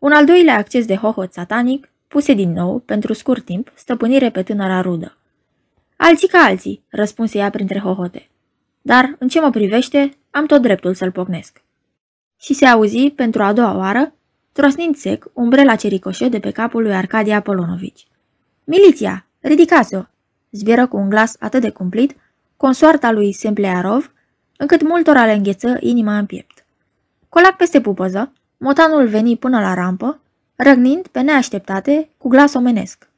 Un 0.01 0.13
al 0.13 0.25
doilea 0.25 0.57
acces 0.57 0.87
de 0.87 0.97
hohot 0.97 1.33
satanic 1.33 1.89
puse 2.09 2.35
din 2.35 2.53
nou, 2.53 2.79
pentru 2.79 3.13
scurt 3.13 3.45
timp, 3.45 3.73
stăpânire 3.75 4.31
pe 4.31 4.43
tânăra 4.43 4.81
rudă. 4.81 5.17
Alții 5.97 6.29
ca 6.29 6.39
alții, 6.39 6.85
răspunse 6.89 7.39
ea 7.39 7.51
printre 7.51 7.79
hohote. 7.79 8.29
Dar, 8.83 9.17
în 9.19 9.29
ce 9.29 9.41
mă 9.41 9.51
privește, 9.51 10.17
am 10.31 10.47
tot 10.47 10.63
dreptul 10.63 10.95
să-l 10.95 11.11
pocnesc. 11.11 11.63
Și 12.41 12.55
se 12.55 12.67
auzi, 12.67 13.11
pentru 13.11 13.43
a 13.43 13.53
doua 13.53 13.77
oară, 13.77 14.13
trosnind 14.53 14.97
sec 14.97 15.31
umbrela 15.33 15.77
cericoșă 15.77 16.29
de 16.29 16.39
pe 16.39 16.51
capul 16.51 16.83
lui 16.83 16.95
Arcadia 16.95 17.37
Apolonovici. 17.37 18.07
Miliția! 18.65 19.27
Ridicați-o! 19.41 20.03
Zbieră 20.51 20.87
cu 20.87 20.97
un 20.97 21.09
glas 21.09 21.37
atât 21.39 21.61
de 21.61 21.71
cumplit, 21.71 22.17
consoarta 22.57 23.11
lui 23.11 23.33
Semplearov, 23.33 24.13
încât 24.57 24.83
multora 24.83 25.25
le 25.25 25.33
îngheță 25.33 25.77
inima 25.81 26.19
în 26.19 26.27
piept. 26.27 26.65
Colac 27.29 27.57
peste 27.57 27.81
pupăză, 27.81 28.33
motanul 28.63 29.07
veni 29.07 29.37
până 29.37 29.61
la 29.61 29.75
rampă, 29.75 30.21
răgnind 30.57 31.07
pe 31.07 31.21
neașteptate 31.21 32.09
cu 32.19 32.29
glas 32.29 32.55
omenesc. 32.55 33.09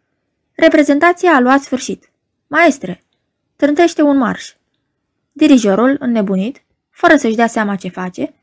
Reprezentația 0.54 1.34
a 1.34 1.40
luat 1.40 1.60
sfârșit. 1.60 2.10
Maestre, 2.46 3.04
trântește 3.56 4.02
un 4.02 4.16
marș. 4.16 4.52
Dirijorul, 5.32 5.96
înnebunit, 5.98 6.62
fără 6.90 7.16
să-și 7.16 7.36
dea 7.36 7.46
seama 7.46 7.76
ce 7.76 7.88
face, 7.88 8.34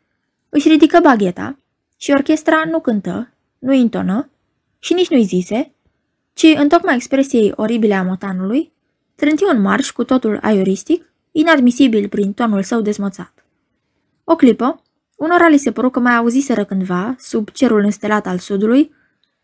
își 0.50 0.68
ridică 0.68 1.00
bagheta 1.02 1.58
și 1.98 2.12
orchestra 2.12 2.64
nu 2.66 2.80
cântă, 2.80 3.30
nu 3.60 3.74
intonă 3.74 4.30
și 4.80 4.94
nici 4.94 5.10
nu-i 5.10 5.24
zise, 5.24 5.72
ci, 6.34 6.54
în 6.56 6.68
tocmai 6.68 6.96
expresiei 6.96 7.54
oribile 7.56 7.94
a 7.94 8.04
motanului, 8.04 8.72
trânti 9.16 9.44
un 9.44 9.62
marș 9.62 9.92
cu 9.92 10.04
totul 10.04 10.40
aioristic, 10.42 11.14
inadmisibil 11.32 12.10
prin 12.10 12.34
tonul 12.34 12.64
său 12.64 12.82
dezmățat. 12.82 13.46
O 14.24 14.36
clipă, 14.36 14.82
unora 15.20 15.48
li 15.48 15.58
se 15.58 15.72
păru 15.72 15.90
că 15.90 16.00
mai 16.00 16.16
auziseră 16.16 16.66
cândva, 16.66 17.16
sub 17.18 17.50
cerul 17.50 17.84
înstelat 17.84 18.28
al 18.28 18.38
sudului, 18.38 18.94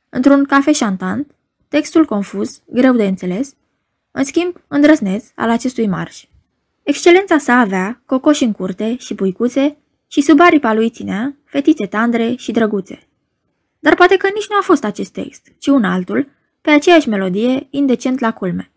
într-un 0.09 0.43
cafe 0.43 0.71
șantant, 0.71 1.35
textul 1.67 2.05
confuz, 2.05 2.61
greu 2.65 2.95
de 2.95 3.05
înțeles, 3.05 3.55
în 4.11 4.23
schimb 4.23 4.55
îndrăzneț 4.67 5.25
al 5.35 5.49
acestui 5.49 5.88
marș. 5.88 6.25
Excelența 6.83 7.38
sa 7.38 7.53
avea 7.53 8.01
cocoși 8.05 8.43
în 8.43 8.51
curte 8.51 8.95
și 8.97 9.15
puicuțe 9.15 9.77
și 10.07 10.21
sub 10.21 10.39
aripa 10.39 10.73
lui 10.73 10.89
ținea 10.89 11.35
fetițe 11.43 11.85
tandre 11.85 12.35
și 12.35 12.51
drăguțe. 12.51 13.07
Dar 13.79 13.95
poate 13.95 14.17
că 14.17 14.27
nici 14.33 14.49
nu 14.49 14.57
a 14.57 14.61
fost 14.61 14.83
acest 14.83 15.11
text, 15.11 15.47
ci 15.57 15.67
un 15.67 15.83
altul, 15.83 16.27
pe 16.61 16.69
aceeași 16.69 17.09
melodie, 17.09 17.67
indecent 17.69 18.19
la 18.19 18.33
culme. 18.33 18.71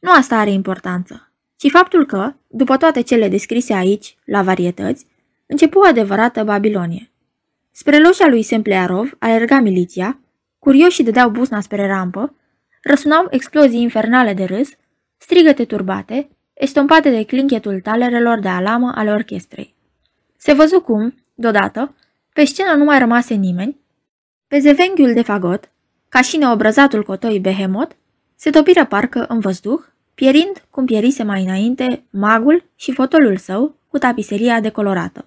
Nu 0.00 0.10
asta 0.10 0.36
are 0.36 0.50
importanță, 0.50 1.32
ci 1.56 1.70
faptul 1.70 2.06
că, 2.06 2.32
după 2.46 2.76
toate 2.76 3.00
cele 3.00 3.28
descrise 3.28 3.74
aici, 3.74 4.16
la 4.24 4.42
varietăți, 4.42 5.06
începu 5.52 5.78
o 5.78 5.84
adevărată 5.84 6.44
Babilonie. 6.44 7.10
Spre 7.70 7.98
loja 7.98 8.26
lui 8.26 8.42
Semplearov 8.42 9.16
alerga 9.18 9.60
miliția, 9.60 10.18
curioșii 10.58 11.04
dădeau 11.04 11.30
busna 11.30 11.60
spre 11.60 11.86
rampă, 11.86 12.34
răsunau 12.82 13.26
explozii 13.30 13.80
infernale 13.80 14.34
de 14.34 14.44
râs, 14.44 14.68
strigăte 15.16 15.64
turbate, 15.64 16.28
estompate 16.52 17.10
de 17.10 17.24
clinchetul 17.24 17.80
talerelor 17.80 18.38
de 18.38 18.48
alamă 18.48 18.92
ale 18.94 19.10
orchestrei. 19.10 19.74
Se 20.36 20.52
văzu 20.52 20.80
cum, 20.80 21.14
deodată, 21.34 21.94
pe 22.32 22.44
scenă 22.44 22.72
nu 22.72 22.84
mai 22.84 22.98
rămase 22.98 23.34
nimeni, 23.34 23.80
pe 24.46 24.58
zevenghiul 24.58 25.12
de 25.12 25.22
fagot, 25.22 25.70
ca 26.08 26.20
și 26.20 26.36
neobrăzatul 26.36 27.02
cotoi 27.02 27.40
behemot, 27.40 27.96
se 28.36 28.50
topiră 28.50 28.86
parcă 28.86 29.24
în 29.28 29.38
văzduh, 29.38 29.80
pierind 30.14 30.64
cum 30.70 30.84
pierise 30.84 31.22
mai 31.22 31.42
înainte 31.42 32.04
magul 32.10 32.64
și 32.76 32.92
fotolul 32.92 33.36
său 33.36 33.74
cu 33.88 33.98
tapiseria 33.98 34.60
decolorată. 34.60 35.26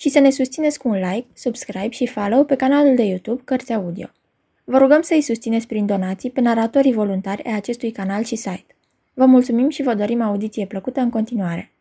și 0.00 0.08
să 0.08 0.18
ne 0.18 0.30
susțineți 0.30 0.78
cu 0.78 0.88
un 0.88 0.94
like, 0.94 1.26
subscribe 1.34 1.90
și 1.90 2.06
follow 2.06 2.44
pe 2.44 2.56
canalul 2.56 2.94
de 2.94 3.02
YouTube 3.02 3.42
Cărți 3.44 3.72
Audio. 3.72 4.06
Vă 4.64 4.78
rugăm 4.78 5.00
să 5.00 5.14
îi 5.14 5.20
susțineți 5.20 5.66
prin 5.66 5.86
donații 5.86 6.30
pe 6.30 6.40
naratorii 6.40 6.92
voluntari 6.92 7.44
ai 7.44 7.54
acestui 7.54 7.90
canal 7.90 8.22
și 8.22 8.36
site. 8.36 8.76
Vă 9.14 9.24
mulțumim 9.24 9.68
și 9.68 9.82
vă 9.82 9.94
dorim 9.94 10.20
audiție 10.20 10.66
plăcută 10.66 11.00
în 11.00 11.10
continuare. 11.10 11.72